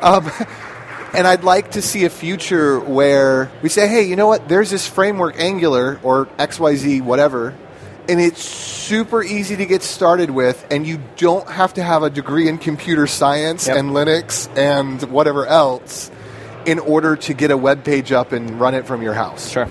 [0.03, 0.31] um,
[1.15, 4.49] and I'd like to see a future where we say, hey, you know what?
[4.49, 7.55] There's this framework, Angular or XYZ, whatever,
[8.09, 12.11] and it's super easy to get started with, and you don't have to have a
[12.11, 13.77] degree in computer science Yep.
[13.77, 16.11] and Linux and whatever else
[16.67, 19.51] in order to get a web page up and run it from your house.
[19.51, 19.69] sure.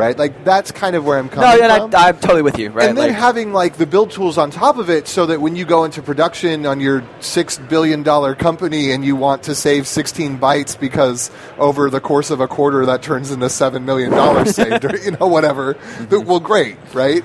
[0.00, 0.18] Right?
[0.18, 2.70] Like, that's kind of where I'm No, coming and from I, I'm totally with you.
[2.70, 2.88] Right?
[2.88, 5.56] and then Like, having like the build tools on top of it so that when
[5.56, 9.86] you go into production on your six billion dollar company and you want to save
[9.86, 14.54] 16 bytes because over the course of a quarter that turns into seven million dollars
[14.56, 16.06] saved or you know whatever mm-hmm.
[16.06, 17.24] that- well great right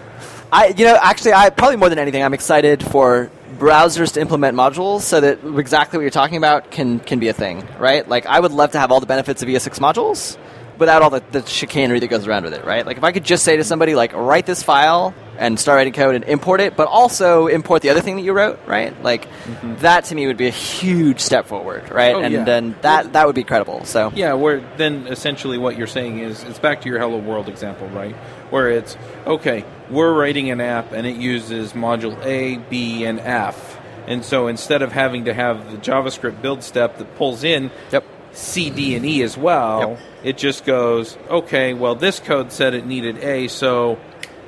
[0.51, 4.55] I, you know, actually, I probably more than anything, I'm excited for browsers to implement
[4.55, 8.07] modules so that exactly what you're talking about can can be a thing, right?
[8.07, 10.37] Like, I would love to have all the benefits of ES6 modules
[10.77, 12.85] without all the, the chicanery that goes around with it, right?
[12.85, 15.93] Like, if I could just say to somebody, like, write this file and start writing
[15.93, 19.01] code and import it, but also import the other thing that you wrote, right?
[19.03, 19.75] Like mm-hmm.
[19.77, 22.15] that to me would be a huge step forward, right?
[22.15, 22.43] Oh, and yeah.
[22.43, 23.85] then that that would be credible.
[23.85, 27.49] So Yeah, where then essentially what you're saying is it's back to your Hello World
[27.49, 28.15] example, right?
[28.49, 33.79] Where it's okay, we're writing an app and it uses module A, B, and F.
[34.07, 38.03] And so instead of having to have the JavaScript build step that pulls in Yep.
[38.35, 39.99] C, D, and E as well, Yep.
[40.23, 43.97] it just goes, okay, well, this code said it needed A, so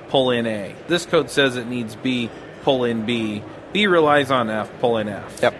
[0.09, 0.75] pull in A.
[0.87, 2.29] This code says it needs B,
[2.63, 3.41] pull in B.
[3.73, 5.39] B relies on F, pull in F.
[5.41, 5.55] Yep.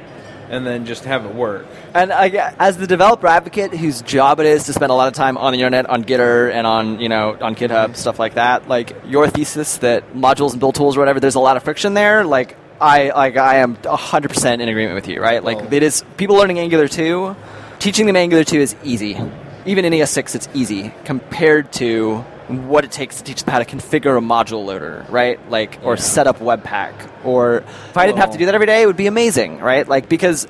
[0.49, 1.65] And then just have it work.
[1.93, 5.13] And I, as the developer advocate, whose job it is to spend a lot of
[5.13, 7.93] time on the internet, on Gitter, and on you know on GitHub mm-hmm.
[7.95, 11.41] stuff like that, like your thesis that modules and build tools or whatever, there's a
[11.41, 12.23] lot of friction there.
[12.23, 15.43] Like I like I am hundred percent in agreement with you, right?
[15.43, 15.67] Like Oh.
[15.69, 17.35] it is people learning Angular two,
[17.79, 19.17] teaching them Angular two is easy.
[19.65, 22.17] Even in ES6, it's easy compared to
[22.47, 25.37] what it takes to teach them how to configure a module loader, right?
[25.49, 25.99] Like, or Yeah.
[26.01, 26.93] set up Webpack.
[27.25, 29.85] Or if I didn't have to do that every day, it would be amazing, right?
[29.85, 30.47] Like, because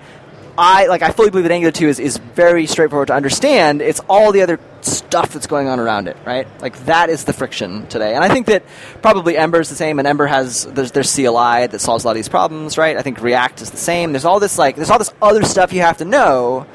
[0.60, 3.82] I like I fully believe that Angular 2 is, is very straightforward to understand.
[3.82, 6.48] It's all the other stuff that's going on around it, right?
[6.62, 8.16] Like that is the friction today.
[8.16, 8.64] And I think that
[9.04, 12.12] probably Ember is the same and Ember has there's there's CLI that solves a lot
[12.12, 12.98] of these problems, right?
[12.98, 14.14] I think React is the same.
[14.14, 16.66] There's all this like there's all this other stuff you have to know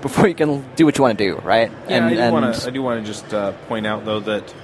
[0.00, 1.70] before you can do what you want to do, right?
[1.88, 3.12] Yeah, and, I do want to.
[3.12, 4.54] Just uh, point out though that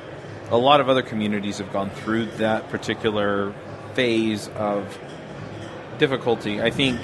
[0.50, 3.54] a lot of other communities have gone through that particular
[3.94, 4.98] phase of
[5.98, 6.60] difficulty.
[6.60, 7.00] I think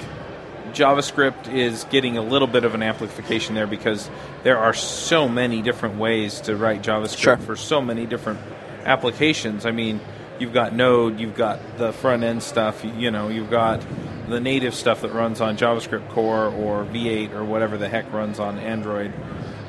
[0.73, 4.09] JavaScript is getting a little bit of an amplification there because
[4.43, 7.37] there are so many different ways to write JavaScript Sure.
[7.37, 8.39] for so many different
[8.85, 9.65] applications.
[9.65, 9.99] I mean,
[10.39, 13.81] you've got Node, you've got the front end stuff, you know, you've got
[14.29, 18.39] the native stuff that runs on JavaScript Core or V8 or whatever the heck runs
[18.39, 19.13] on Android,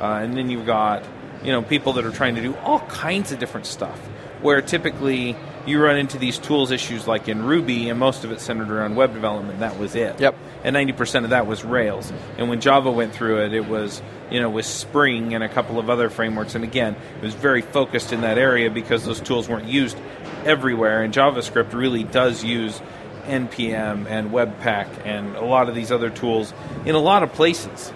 [0.01, 1.05] uh, and then you've got
[1.43, 3.99] you know people that are trying to do all kinds of different stuff.
[4.43, 5.37] Where typically
[5.67, 8.97] you run into these tools issues like in Ruby, and most of it centered around
[8.97, 9.61] web development.
[9.61, 10.35] That was it Yep.
[10.65, 12.11] and 90% of that was Rails.
[12.39, 14.01] And when Java went through it, it was,
[14.31, 16.55] you know, with Spring and a couple of other frameworks.
[16.55, 19.99] And again, it was very focused in that area because those tools weren't used
[20.47, 21.03] everywhere.
[21.03, 22.81] And JavaScript really does use
[23.23, 26.53] NPM and Webpack and a lot of these other tools
[26.85, 27.93] in a lot of places.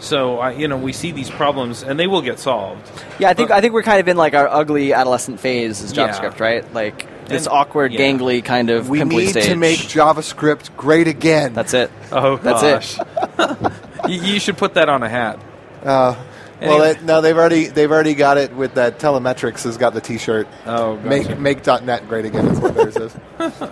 [0.00, 2.88] So, I you know, we see these problems and they will get solved.
[3.18, 5.82] Yeah, I think But- I think we're kind of in like our ugly adolescent phase
[5.82, 6.08] as Yeah.
[6.08, 6.72] JavaScript, right?
[6.72, 8.00] Like this And- awkward, yeah.
[8.00, 9.46] gangly kind of We need stage.
[9.46, 11.52] to make JavaScript great again.
[11.52, 11.90] That's it.
[12.12, 12.98] Oh, That's gosh.
[13.38, 13.72] it.
[14.08, 15.38] you, you should put that on a hat.
[15.84, 16.14] Uh,
[16.60, 16.76] Anyway.
[16.76, 18.98] Well, it, no, they've already they've already got it with that.
[18.98, 20.48] Telemetrics has got the T-shirt.
[20.66, 21.08] Oh, gotcha.
[21.38, 23.16] Make make .net great again is what theirs is.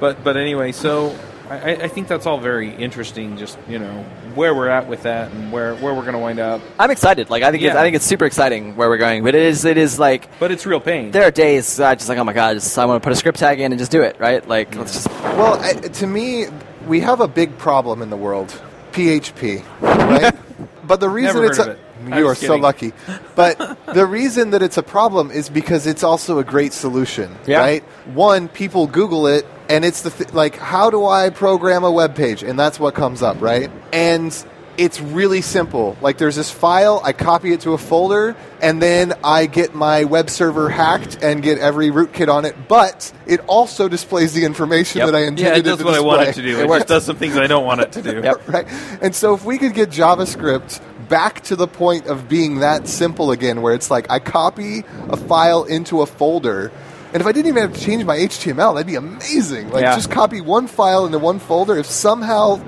[0.00, 1.14] But but anyway, so
[1.50, 3.36] I, I think that's all very interesting.
[3.36, 6.38] Just you know where we're at with that and where, where we're going to wind
[6.38, 6.60] up.
[6.78, 7.28] I'm excited.
[7.28, 9.24] Like I think it's, I think it's super exciting where we're going.
[9.24, 11.10] But it is it is like But it's real pain.
[11.10, 13.16] there are days I just like oh my god, just, I want to put a
[13.16, 14.46] script tag in and just do it, right?
[14.46, 16.46] Like let's just Well, I, to me,
[16.86, 18.48] we have a big problem in the world:
[18.92, 19.64] PHP.
[19.80, 20.32] Right?
[20.86, 22.16] but the reason Never it's heard a, of it.
[22.16, 22.92] You are was so lucky.
[23.34, 27.36] But the reason that it's a problem is because it's also a great solution.
[27.46, 27.58] Yeah.
[27.58, 27.82] Right?
[28.14, 32.14] One, people Google it, and it's the th- like, how do I program a web
[32.14, 32.42] page?
[32.42, 33.70] And that's what comes up, right?
[33.92, 34.30] And
[34.76, 35.96] it's really simple.
[36.00, 40.04] Like there's this file, I copy it to a folder, and then I get my
[40.04, 42.56] web server hacked and get every rootkit on it.
[42.68, 45.06] But it also displays the information Yep.
[45.10, 46.42] that I intended yeah, it does to what I want it display.
[46.44, 46.64] to do.
[46.64, 48.20] It, just does some things I don't want it to do.
[48.24, 48.48] Yep.
[48.48, 48.66] right?
[49.02, 53.32] And so if we could get JavaScript back to the point of being that simple
[53.32, 56.72] again, where it's like I copy a file into a folder.
[57.12, 59.70] And if I didn't even have to change my HTML, that'd be amazing.
[59.70, 59.94] Like Yeah.
[59.96, 61.76] just copy one file into one folder.
[61.76, 62.60] If somehow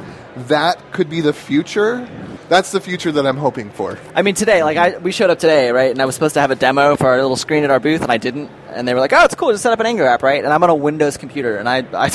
[0.48, 2.08] that could be the future,
[2.48, 3.98] that's the future that I'm hoping for.
[4.14, 5.90] I mean, today, like, I, we showed up today, right?
[5.90, 8.02] And I was supposed to have a demo for our little screen at our booth,
[8.02, 8.50] and I didn't.
[8.74, 9.50] And they were like, "Oh, it's cool.
[9.52, 11.84] Just set up an Angular app, right?" And I'm on a Windows computer, and I,
[11.92, 12.10] I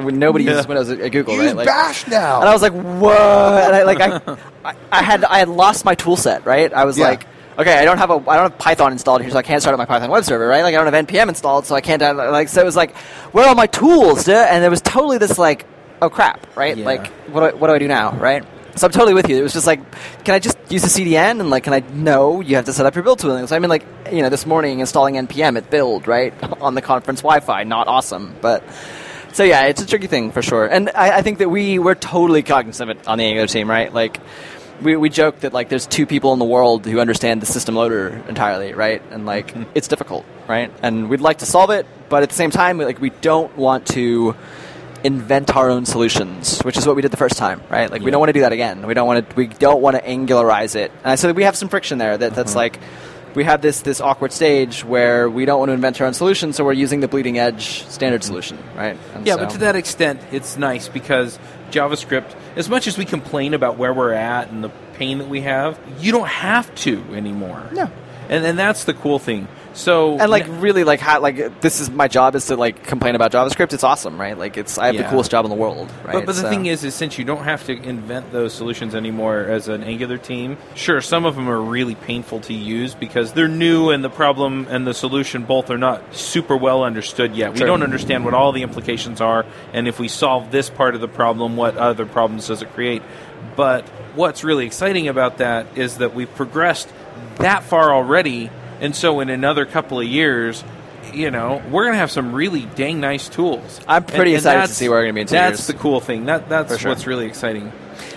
[0.10, 0.68] nobody uses Yeah.
[0.68, 1.56] Windows at, at Google, Use right?
[1.56, 2.40] Like, Bash now.
[2.40, 4.20] and I was like, "What?" And I like, I,
[4.64, 6.72] I, I had, I had lost my tool set, right?
[6.72, 7.08] I was Yeah.
[7.08, 7.26] like.
[7.56, 9.74] Okay, I don't have a I don't have Python installed here, so I can't start
[9.74, 10.62] up my Python web server, right?
[10.62, 12.96] Like I don't have npm installed, so I can't download- like so it was like,
[13.32, 14.24] where are all my tools?
[14.24, 14.46] duh?
[14.50, 15.64] And there was totally this like,
[16.02, 16.76] oh crap, right?
[16.76, 16.84] Yeah.
[16.84, 18.44] Like what do I, what do I do now, right?
[18.76, 19.36] So I'm totally with you.
[19.36, 19.78] It was just like,
[20.24, 21.38] can I just use the CDN?
[21.38, 21.84] And like, can I?
[21.92, 23.46] No, you have to set up your build tooling.
[23.46, 26.82] So I mean, like, you know, this morning installing npm at build right on the
[26.82, 28.64] conference Wi-Fi, not awesome, but.
[29.32, 31.96] So yeah, it's a tricky thing for sure, and I, I think that we we're
[31.96, 33.92] totally cognizant of it on the Angular team, right?
[33.92, 34.20] Like,
[34.82, 37.74] we, we joke that like there's two people in the world who understand the system
[37.74, 39.02] loader entirely, right?
[39.10, 39.70] And like mm-hmm.
[39.74, 40.70] it's difficult, right?
[40.82, 43.86] And we'd like to solve it, but at the same time, like we don't want
[43.88, 44.36] to
[45.04, 47.90] invent our own solutions, which is what we did the first time, right?
[47.90, 48.86] Like we don't want to do that again.
[48.86, 50.90] We don't want to we don't want to angularize it.
[51.04, 52.58] And so we have some friction there that, that's mm-hmm.
[52.58, 52.80] like
[53.34, 56.52] we have this this awkward stage where we don't want to invent our own solution,
[56.52, 58.28] so we're using the bleeding edge standard mm-hmm.
[58.28, 58.96] solution, right?
[59.14, 61.38] And Yeah, so- but to that extent, it's nice because
[61.70, 65.40] JavaScript, as much as we complain about where we're at and the pain that we
[65.42, 67.62] have, you don't have to anymore.
[67.72, 67.90] No.
[68.28, 69.48] And and that's the cool thing.
[69.74, 73.16] So and like really like how like this is my job is to like complain
[73.16, 73.72] about JavaScript.
[73.72, 74.38] It's awesome, right?
[74.38, 76.12] Like it's I have the coolest job in the world, right?
[76.12, 78.94] But, but the So- thing is, is since you don't have to invent those solutions
[78.94, 83.32] anymore as an Angular team, sure, some of them are really painful to use because
[83.32, 87.56] they're new and the problem and the solution both are not super well understood yet.
[87.56, 87.66] Sure.
[87.66, 91.00] We don't understand what all the implications are, and if we solve this part of
[91.00, 93.02] the problem, what other problems does it create?
[93.56, 96.88] But what's really exciting about that is that we've progressed
[97.38, 98.50] that far already,
[98.84, 100.62] and so in another couple of years.
[101.12, 103.78] You know, we're gonna have some really dang nice tools.
[103.86, 105.66] I'm pretty And- and excited to see where we're gonna be in two That's years.
[105.68, 106.24] the cool thing.
[106.26, 106.90] That that's sure.
[106.90, 107.70] what's really exciting.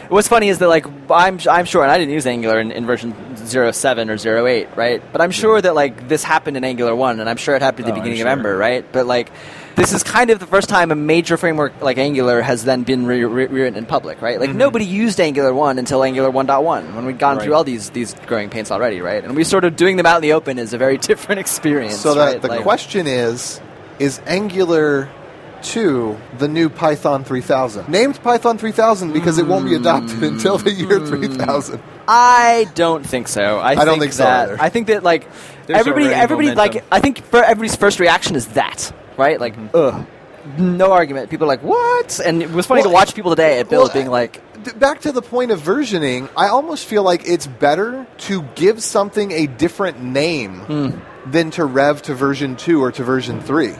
[0.09, 2.85] What's funny is that like I'm I'm sure, and I didn't use Angular in, in
[2.87, 3.13] version
[3.45, 5.03] 07 or 08, right?
[5.11, 7.85] But I'm sure that like this happened in Angular one, and I'm sure it happened
[7.87, 8.27] at Oh, the I'm beginning sure.
[8.31, 8.83] of Ember, right?
[8.91, 9.29] But like
[9.77, 13.05] this is kind of the first time a major framework like Angular has then been
[13.05, 14.39] re- re- rewritten in public, right?
[14.39, 17.37] Like nobody used Angular one until Angular 1.1 when we'd gone Mm-hmm.
[17.39, 17.43] Right.
[17.45, 19.23] through all these these growing pains already, right?
[19.23, 21.95] And we sort of doing them out in the open is a very different experience.
[21.97, 22.41] So that right?
[22.41, 23.61] the Like- question is,
[23.99, 25.09] is Angular
[25.63, 27.89] 2 the new Python 3000?
[27.89, 31.81] Named Python 3000 because it won't be adopted until the year 3000.
[32.07, 33.59] I don't think so.
[33.59, 34.61] I, I don't think so that, either.
[34.61, 35.27] I think that like
[35.65, 36.83] There's everybody, already everybody like.
[36.91, 39.75] I think for everybody's first reaction is that right, like Mm-hmm.
[39.75, 40.05] ugh,
[40.57, 41.29] no argument.
[41.29, 42.19] People are like what?
[42.23, 44.41] And it was funny Well, to watch people today at Build well, being like,
[44.79, 49.31] Back to the point of versioning, I almost feel like it's better to give something
[49.31, 50.89] a different name Hmm.
[51.31, 53.73] than to rev to version 2 or to version 3.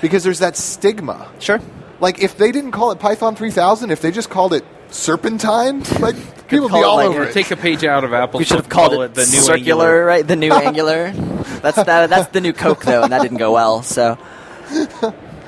[0.00, 1.28] Because there's that stigma.
[1.40, 1.60] sure,
[2.00, 6.16] Like if they didn't call it Python 3000, if they just called it Serpentine, like
[6.48, 7.32] people would be all like- over it.
[7.32, 8.38] take a page out of Apple.
[8.38, 10.04] we should have called it, the new circular, Angular.
[10.04, 10.26] right?
[10.26, 11.10] The new Angular.
[11.62, 13.82] That's that, that's the new Coke though, and that didn't go well.
[13.82, 14.18] So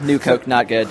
[0.00, 0.88] new Coke, not good.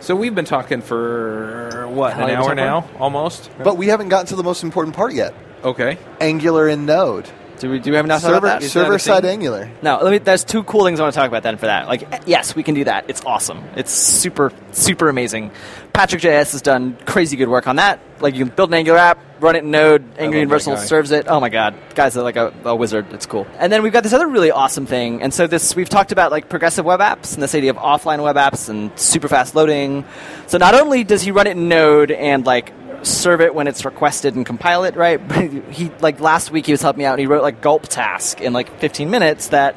[0.00, 3.50] So we've been talking for what How an hour now, almost.
[3.62, 5.34] but we haven't gotten to the most important part yet.
[5.64, 5.98] Okay.
[6.20, 7.28] Angular and Node.
[7.58, 8.62] Do we do we have enough Server, about that?
[8.62, 9.32] Is that a server side thing?
[9.32, 9.70] Angular.
[9.82, 10.18] No, let me.
[10.18, 11.88] There's two cool things I want to talk about then for that.
[11.88, 13.08] Like, yes, we can do that.
[13.08, 13.64] It's awesome.
[13.76, 15.50] It's super, super amazing.
[15.92, 18.00] Patrick JS has done crazy good work on that.
[18.20, 21.26] Like, you can build an Angular app, run it in Node, Angular Universal serves it.
[21.28, 23.12] Oh my god, guy's are like a, a wizard.
[23.12, 23.46] It's cool.
[23.58, 25.22] And then we've got this other really awesome thing.
[25.22, 28.22] And so this we've talked about like progressive web apps and this idea of offline
[28.22, 30.04] web apps and super fast loading.
[30.46, 32.72] So not only does he run it in Node and like
[33.06, 35.20] serve it when it's requested and compile it, right?
[35.70, 38.40] He like last week he was helping me out and he wrote like gulp task
[38.40, 39.76] in like 15 minutes that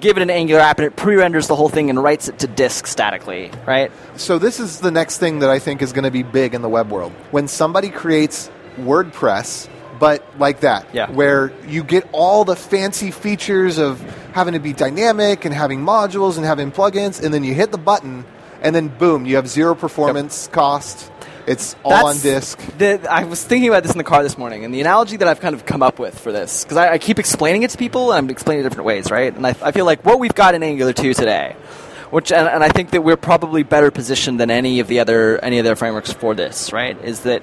[0.00, 2.46] give it an Angular app and it pre-renders the whole thing and writes it to
[2.46, 3.92] disk statically, right?
[4.16, 6.62] So this is the next thing that I think is going to be big in
[6.62, 7.12] the web world.
[7.30, 9.68] When somebody creates WordPress,
[9.98, 11.10] but like that, Yeah.
[11.10, 14.00] where you get all the fancy features of
[14.32, 17.78] having to be dynamic and having modules and having plugins, and then you hit the
[17.78, 18.24] button,
[18.62, 21.10] and then boom, you have zero performance cost.
[21.46, 22.58] It's all on disk.
[22.78, 25.28] The, I was thinking about this in the car this morning, and the analogy that
[25.28, 27.78] I've kind of come up with for this, because I, I keep explaining it to
[27.78, 29.34] people, and I'm explaining it different ways, right?
[29.34, 31.54] And I, I feel like what we've got in Angular 2 today,
[32.10, 35.38] which, and, and I think that we're probably better positioned than any of the other
[35.44, 36.98] any of their frameworks for this, right?
[37.04, 37.42] Is that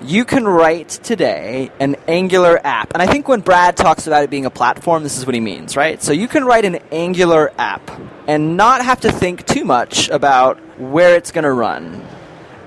[0.00, 4.30] you can write today an Angular app, and I think when Brad talks about it
[4.30, 6.02] being a platform, this is what he means, right?
[6.02, 7.90] So you can write an Angular app
[8.26, 12.02] and not have to think too much about where it's going to run.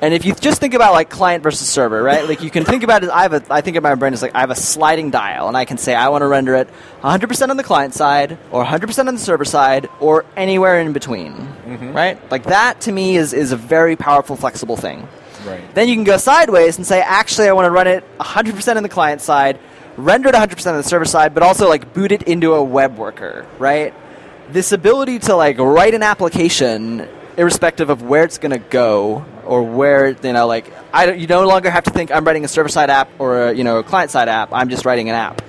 [0.06, 2.30] And if you just think about like client versus server, right?
[2.30, 3.10] Like you can think about it.
[3.10, 5.47] I have a, I think of my brain is like I have a sliding dial,
[5.47, 6.70] and I can say I want to render it
[7.01, 11.34] 100% on the client side, or 100% on the server side, or anywhere in between,
[11.34, 11.91] mm-hmm.
[11.91, 12.20] right?
[12.30, 15.08] Like that to me is is a very powerful, flexible thing.
[15.43, 15.74] Right.
[15.74, 18.84] Then you can go sideways and say, actually, I want to run it 100% on
[18.84, 19.60] the client side,
[19.97, 22.95] render it 100% on the server side, but also like boot it into a web
[22.95, 23.91] worker, right?
[24.51, 29.64] This ability to like write an application, irrespective of where it's going to go or
[29.64, 32.48] where you know, like I don't, you no longer have to think I'm writing a
[32.48, 34.50] server side app or a, you know a client side app.
[34.52, 35.42] I'm just writing an app,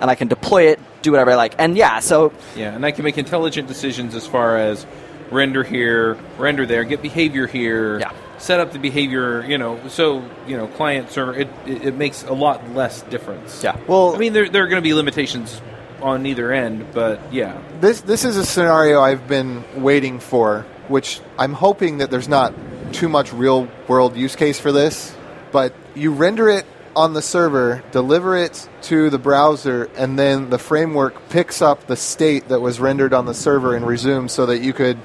[0.00, 1.54] and I can deploy it, do whatever I like.
[1.58, 4.86] And yeah, so Yeah, and I can make intelligent decisions as far as
[5.30, 8.00] render here, render there, get behavior here.
[8.00, 8.12] Yeah.
[8.36, 11.34] Set up the behavior, you know, so you know, client server.
[11.34, 13.62] It, it, it makes a lot less difference.
[13.62, 13.76] Yeah.
[13.86, 15.60] Well- I mean, there, there are going to be limitations
[16.02, 21.20] on either end, but yeah, This this is a scenario I've been waiting for, which
[21.38, 22.54] I'm hoping that there's not
[22.92, 25.14] too much real world use case for this,
[25.52, 26.64] but you render it
[26.96, 31.96] on the server, deliver it to the browser, and then the framework picks up the
[31.96, 34.96] state that was rendered on the server and resumes so that you could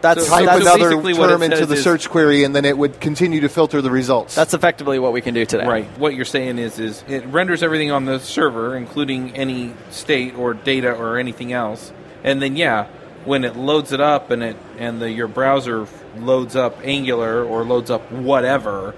[0.00, 2.56] That's So- type that's, another basically what it term into the is- search query, and
[2.56, 4.34] then it would continue to filter the results.
[4.34, 5.64] that's effectively what we can do today.
[5.64, 5.86] Right.
[5.96, 10.54] What you're saying is, is it renders everything on the server, including any state or
[10.54, 11.92] data or anything else,
[12.24, 12.86] and then yeah,
[13.24, 17.64] when it loads it up and it and the your browser loads up Angular or
[17.64, 18.94] loads up whatever,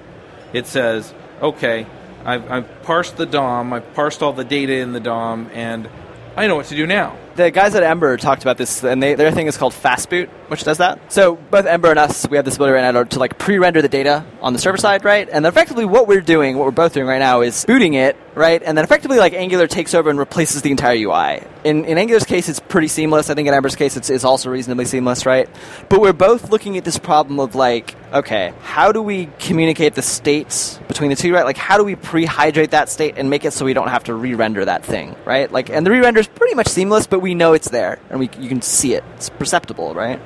[0.53, 1.87] it says, okay,
[2.25, 5.89] I've, I've parsed the DOM, I've parsed all the data in the DOM, and
[6.37, 7.17] I know what to do now.
[7.37, 10.65] The guys at Ember talked about this, and they, their thing is called Fastboot, which
[10.65, 11.13] does that.
[11.13, 13.89] So both Ember and us, we have this ability right now to like pre-render the
[13.89, 15.29] data on the server side, right?
[15.29, 18.63] And effectively, what we're doing, what we're both doing right now, is booting it, right?
[18.63, 21.43] And then effectively, like Angular takes over and replaces the entire UI.
[21.65, 23.31] In in Angular's case, it's pretty seamless.
[23.31, 25.49] I think in Ember's case, it's, it's also reasonably seamless, right?
[25.89, 30.03] But we're both looking at this problem of like, okay, how do we communicate the
[30.03, 31.45] states between the two, right?
[31.45, 34.15] Like, how do we pre-hydrate that state and make it so we don't have to
[34.15, 35.51] re-render that thing, right?
[35.51, 38.31] Like, and the re-render is pretty much seamless, but we know it's there and we
[38.39, 39.05] you can see it.
[39.17, 40.21] It's perceptible, right?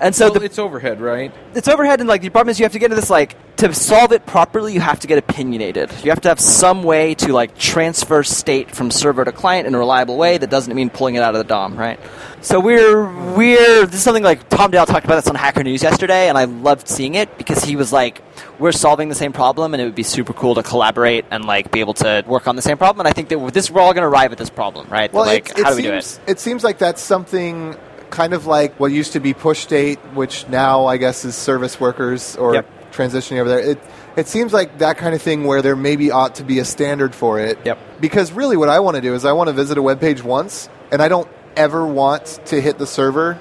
[0.00, 1.32] And so well, the, it's overhead, right?
[1.54, 3.74] it's overhead, and like the problem is you have to get into this like to
[3.74, 4.72] solve it properly.
[4.72, 5.90] You have to get opinionated.
[6.02, 9.74] You have to have some way to like transfer state from server to client in
[9.74, 12.00] a reliable way that doesn't mean pulling it out of the DOM, right?
[12.40, 15.82] So we're we're this is something like Tom Dale talked about this on Hacker News
[15.82, 18.22] yesterday, and I loved seeing it because he was like,
[18.58, 21.70] we're solving the same problem, and it would be super cool to collaborate and like
[21.70, 23.00] be able to work on the same problem.
[23.00, 25.12] And I think that this we're all going to arrive at this problem, right?
[25.12, 26.20] Well, like it, it how do seems, we do it?
[26.26, 27.76] It seems like that's something
[28.10, 31.80] kind of like what used to be push state, which now I guess is service
[31.80, 32.66] workers or Yep.
[32.92, 33.60] transitioning over there.
[33.60, 33.78] It
[34.16, 37.14] it seems like that kind of thing where there maybe ought to be a standard
[37.14, 37.58] for it.
[37.64, 37.78] Yep.
[38.00, 40.22] Because really, what I want to do is I want to visit a web page
[40.22, 43.38] once, and I don't ever want to hit the server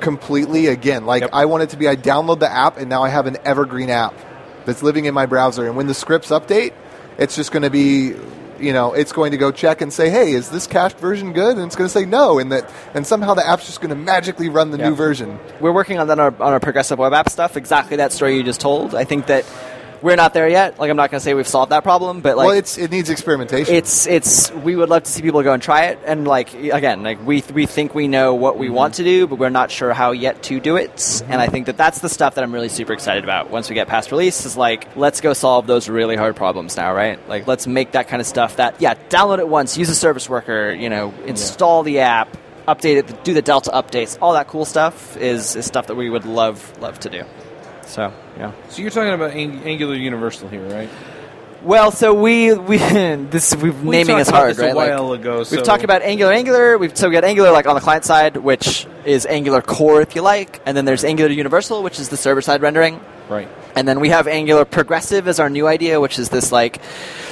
[0.00, 1.06] completely again.
[1.06, 1.30] Like Yep.
[1.32, 3.90] I want it to be I download the app, and now I have an evergreen
[3.90, 4.14] app
[4.66, 5.66] that's living in my browser.
[5.66, 6.72] And when the scripts update,
[7.18, 8.14] it's just going to be,
[8.60, 11.56] you know, it's going to go check and say, "Hey, is this cached version good?"
[11.56, 13.96] And it's going to say no, and that, and somehow the app's just going to
[13.96, 14.90] magically run the Yeah.
[14.90, 15.38] new version.
[15.60, 17.56] We're working on that on our, on our progressive web app stuff.
[17.56, 18.94] Exactly that story you just told.
[18.94, 19.44] I think that
[20.02, 20.78] we're not there yet.
[20.78, 22.90] Like I'm not going to say we've solved that problem, but like well, it's it
[22.90, 23.74] needs experimentation.
[23.74, 25.98] it's it's we would love to see people go and try it.
[26.04, 29.38] And like again like we we think we know what we want to do but
[29.38, 30.94] we're not sure how yet to do it.
[30.96, 31.32] Mm-hmm.
[31.32, 33.74] And i think that that's the stuff that i'm really super excited about once we
[33.74, 37.28] get past release is like let's go solve those really hard problems now right?
[37.28, 40.28] Like let's make that kind of stuff that yeah download it once use a service
[40.28, 42.36] worker you know install the app
[42.66, 46.10] update it do the delta updates all that cool stuff is is stuff that we
[46.10, 47.24] would love love to do
[47.90, 50.88] so yeah So you're talking about Ang- Angular Universal here, right?
[51.62, 54.74] Well, so we we this we've We naming is hard, this a right?
[54.74, 56.78] Like, while ago, We've talked about Angular, Angular.
[56.78, 60.14] We've so we got Angular like on the client side, which is Angular Core, if
[60.14, 63.48] you like, and then there's Angular Universal, which is the server side rendering, Right.
[63.74, 66.80] and then we have Angular Progressive as our new idea, which is this like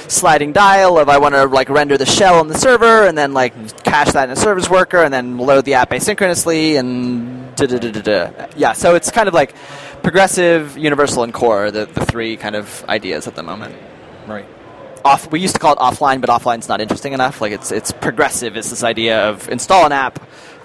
[0.07, 3.33] sliding dial of I want to like render the shell on the server and then
[3.33, 3.53] like
[3.83, 7.77] cache that in a service worker and then load the app asynchronously and da da
[7.77, 8.47] da da da.
[8.57, 9.53] Yeah, so it's kind of like
[10.01, 13.75] progressive, universal, and core, are the the three kind of ideas at the moment
[14.29, 14.45] Right.
[15.03, 17.91] off we used to call it offline but offline's not interesting enough like it's it's
[17.91, 20.19] progressive it's this idea of install an app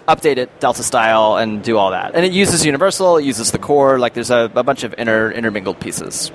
[0.07, 3.59] update it delta style and do all that and it uses universal it uses the
[3.59, 6.31] core like there's a, a bunch of inter, intermingled pieces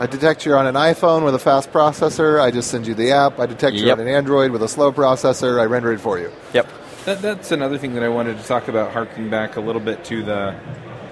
[0.00, 2.40] I detect you're on an iPhone with a fast processor.
[2.40, 3.40] I just send you the app.
[3.40, 3.98] I detect you're Yep.
[3.98, 5.60] on an Android with a slow processor.
[5.60, 6.30] I render it for you.
[6.54, 6.68] yep
[7.04, 10.04] That, that's another thing that I wanted to talk about, harking back a little bit
[10.04, 10.54] to the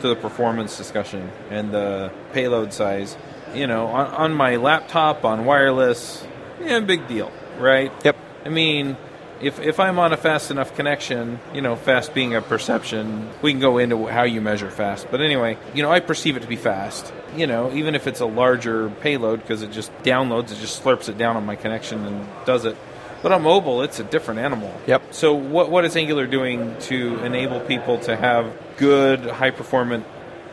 [0.02, 3.16] to the performance discussion and the payload size.
[3.56, 6.26] You know, on, on my laptop, on wireless,
[6.60, 7.90] yeah, big deal, right?
[8.04, 8.16] Yep.
[8.44, 8.96] I mean,
[9.40, 13.52] if if I'm on a fast enough connection, you know, fast being a perception, we
[13.52, 15.08] can go into how you measure fast.
[15.10, 17.12] But anyway, you know, I perceive it to be fast.
[17.36, 21.08] You know, even if it's a larger payload because it just downloads, it just slurps
[21.08, 22.76] it down on my connection and does it.
[23.22, 24.72] But on mobile, it's a different animal.
[24.86, 25.14] Yep.
[25.14, 30.06] So what what is Angular doing to enable people to have good, high performant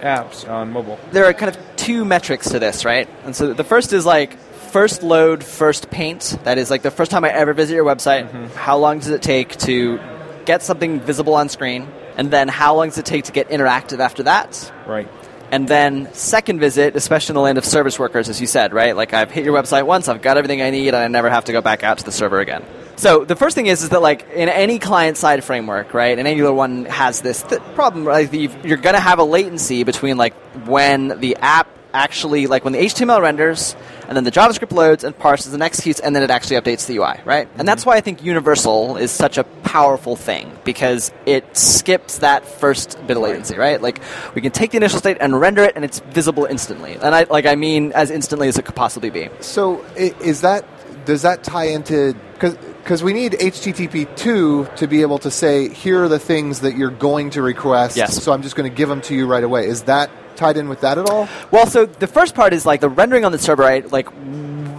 [0.03, 0.99] apps on mobile?
[1.11, 4.37] there are kind of two metrics to this right and so the first is like
[4.37, 8.29] first load first paint that is like the first time i ever visit your website
[8.29, 8.47] mm-hmm.
[8.55, 9.99] how long does it take to
[10.45, 11.87] get something visible on screen
[12.17, 15.07] and then how long does it take to get interactive after that Right.
[15.51, 18.95] And then second visit, especially in the land of service workers, as you said, right?
[18.95, 21.45] Like I've hit your website once, I've got everything I need, and I never have
[21.45, 22.65] to go back out to the server again.
[22.95, 26.17] So the first thing is, is that like in any client-side framework, right?
[26.17, 28.31] And Angular One has this th- problem, right?
[28.31, 30.33] You're going to have a latency between like
[30.65, 33.75] when the app actually, like when the HTML renders,
[34.07, 36.97] and then the JavaScript loads and parses and executes, and then it actually updates the
[36.97, 37.47] UI, right?
[37.57, 42.45] And that's why I think universal is such a powerful thing because it skips that
[42.45, 43.81] first bit of latency, right?
[43.81, 44.01] Like
[44.35, 46.95] we can take the initial state and render it, and it's visible instantly.
[46.95, 49.29] And I like I mean as instantly as it could possibly be.
[49.39, 50.65] So is that
[51.05, 56.03] does that tie into because we need HTTP two to be able to say here
[56.03, 57.95] are the things that you're going to request.
[57.95, 58.21] Yes.
[58.21, 59.67] So I'm just going to give them to you right away.
[59.67, 61.29] Is that tied in with that at all?
[61.51, 63.89] Well, so the first part is like the rendering on the server, right?
[63.89, 64.09] Like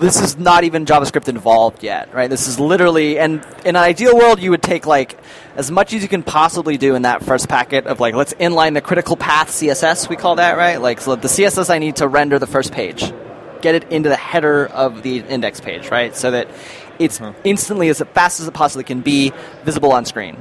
[0.01, 2.29] this is not even JavaScript involved yet, right?
[2.29, 5.19] This is literally, and in an ideal world, you would take like
[5.57, 8.75] as much as you can possibly do in that first packet of like let's inline
[8.75, 10.81] the critical path CSS, we call that, right?
[10.81, 13.13] Like so the CSS I need to render the first page,
[13.65, 16.15] get it into the header of the index page, right?
[16.15, 16.49] So that
[16.99, 17.33] it's uh-huh.
[17.43, 19.33] instantly as fast as it possibly can be
[19.65, 20.37] visible on screen,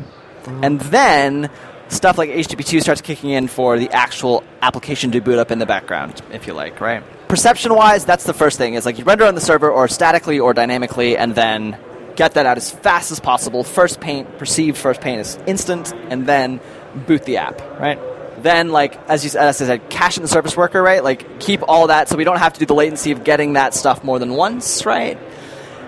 [0.61, 1.49] and then
[1.87, 5.65] stuff like HTTP2 starts kicking in for the actual application to boot up in the
[5.65, 7.01] background, if you like, right?
[7.29, 8.73] Perception wise, that's the first thing.
[8.73, 11.77] Is like you render on the server or statically or dynamically, and then
[12.17, 13.63] get that out as fast as possible.
[13.63, 16.59] First paint, perceived first paint is instant, and then
[17.07, 17.97] boot the app, right?
[18.43, 21.03] Then, like as you as I said, cache in the service worker, right?
[21.03, 23.73] Like keep all that so we don't have to do the latency of getting that
[23.73, 25.17] stuff more than once, right?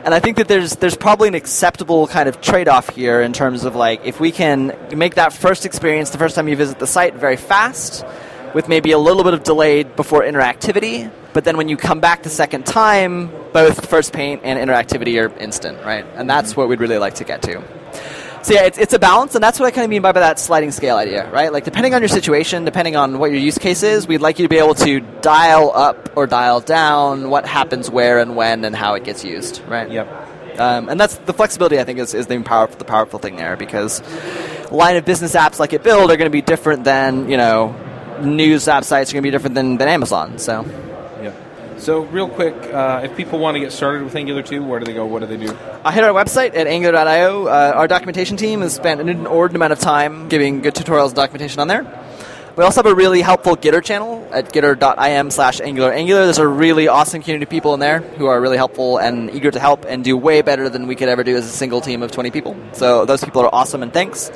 [0.03, 3.33] And I think that there's there's probably an acceptable kind of trade off here in
[3.33, 6.79] terms of like if we can make that first experience the first time you visit
[6.79, 8.05] the site very fast,
[8.55, 12.23] with maybe a little bit of delay before interactivity, but then when you come back
[12.23, 16.05] the second time, both first paint and interactivity are instant, right?
[16.15, 16.61] And that's mm-hmm.
[16.61, 17.61] what we'd really like to get to.
[18.45, 20.19] So yeah, it's, it's a balance, and that's what I kind of mean by, by
[20.19, 21.51] that sliding scale idea, right?
[21.51, 24.45] Like depending on your situation, depending on what your use case is, we'd like you
[24.45, 28.75] to be able to dial up or dial down what happens where and when and
[28.75, 29.89] how it gets used, right?
[29.89, 30.59] Yep.
[30.59, 31.79] Um, and that's the flexibility.
[31.79, 34.03] I think is, is the powerful the powerful thing there because
[34.71, 37.75] line of business apps like it build are going to be different than you know
[38.21, 40.37] news app sites are going to be different than, than Amazon.
[40.37, 40.84] So.
[41.85, 44.87] So, real quick, uh, if people want to get started with Angular 2, where do
[44.87, 45.05] they go?
[45.05, 45.55] What do they do?
[45.83, 47.45] I hit our website at angular.io.
[47.45, 51.15] Uh, our documentation team has spent an inordinate amount of time giving good tutorials and
[51.15, 51.83] documentation on there.
[52.55, 56.23] We also have a really helpful Gitter channel at gitter.im slash angular angular.
[56.23, 59.51] There's a really awesome community of people in there who are really helpful and eager
[59.51, 62.01] to help and do way better than we could ever do as a single team
[62.01, 62.57] of 20 people.
[62.71, 64.31] So those people are awesome and thanks.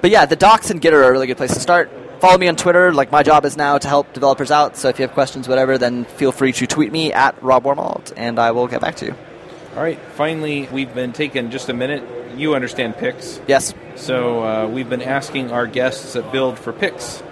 [0.00, 1.90] But yeah, the docs and Gitter are a really good place to start.
[2.20, 2.92] Follow me on Twitter.
[2.92, 4.76] Like my job is now to help developers out.
[4.76, 8.12] So if you have questions, whatever, then feel free to tweet me at Rob Wormald,
[8.16, 9.14] and I will get back to you.
[9.76, 12.02] All right, finally, we've been taking just a minute.
[12.36, 13.40] You understand picks.
[13.46, 13.74] Yes.
[13.94, 17.22] So, uh, we've been asking our guests at Build for picks.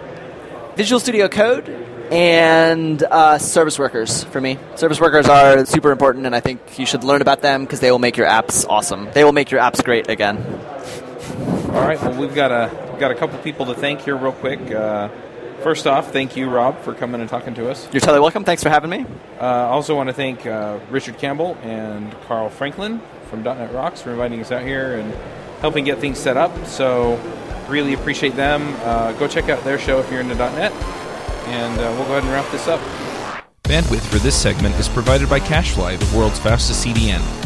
[0.76, 1.68] Visual Studio Code
[2.10, 4.58] and uh, service workers for me.
[4.76, 7.90] Service workers are super important, and I think you should learn about them because they
[7.90, 9.08] will make your apps awesome.
[9.12, 10.36] They will make your apps great again.
[11.76, 14.58] All right, well, we've got a, got a couple people to thank here, real quick.
[14.70, 15.08] Uh,
[15.60, 17.86] first off, thank you, Rob, for coming and talking to us.
[17.92, 18.44] You're totally welcome.
[18.44, 19.04] Thanks for having me.
[19.38, 24.10] Uh, also want to thank uh, Richard Campbell and Carl Franklin from .NET Rocks for
[24.10, 25.12] inviting us out here and
[25.60, 26.66] helping get things set up.
[26.66, 27.20] So
[27.68, 28.74] really appreciate them.
[28.80, 32.22] Uh, go check out their show if you're into .NET, and uh, we'll go ahead
[32.22, 32.80] and wrap this up.
[33.64, 37.45] Bandwidth for this segment is provided by CacheFly, the world's fastest CDN.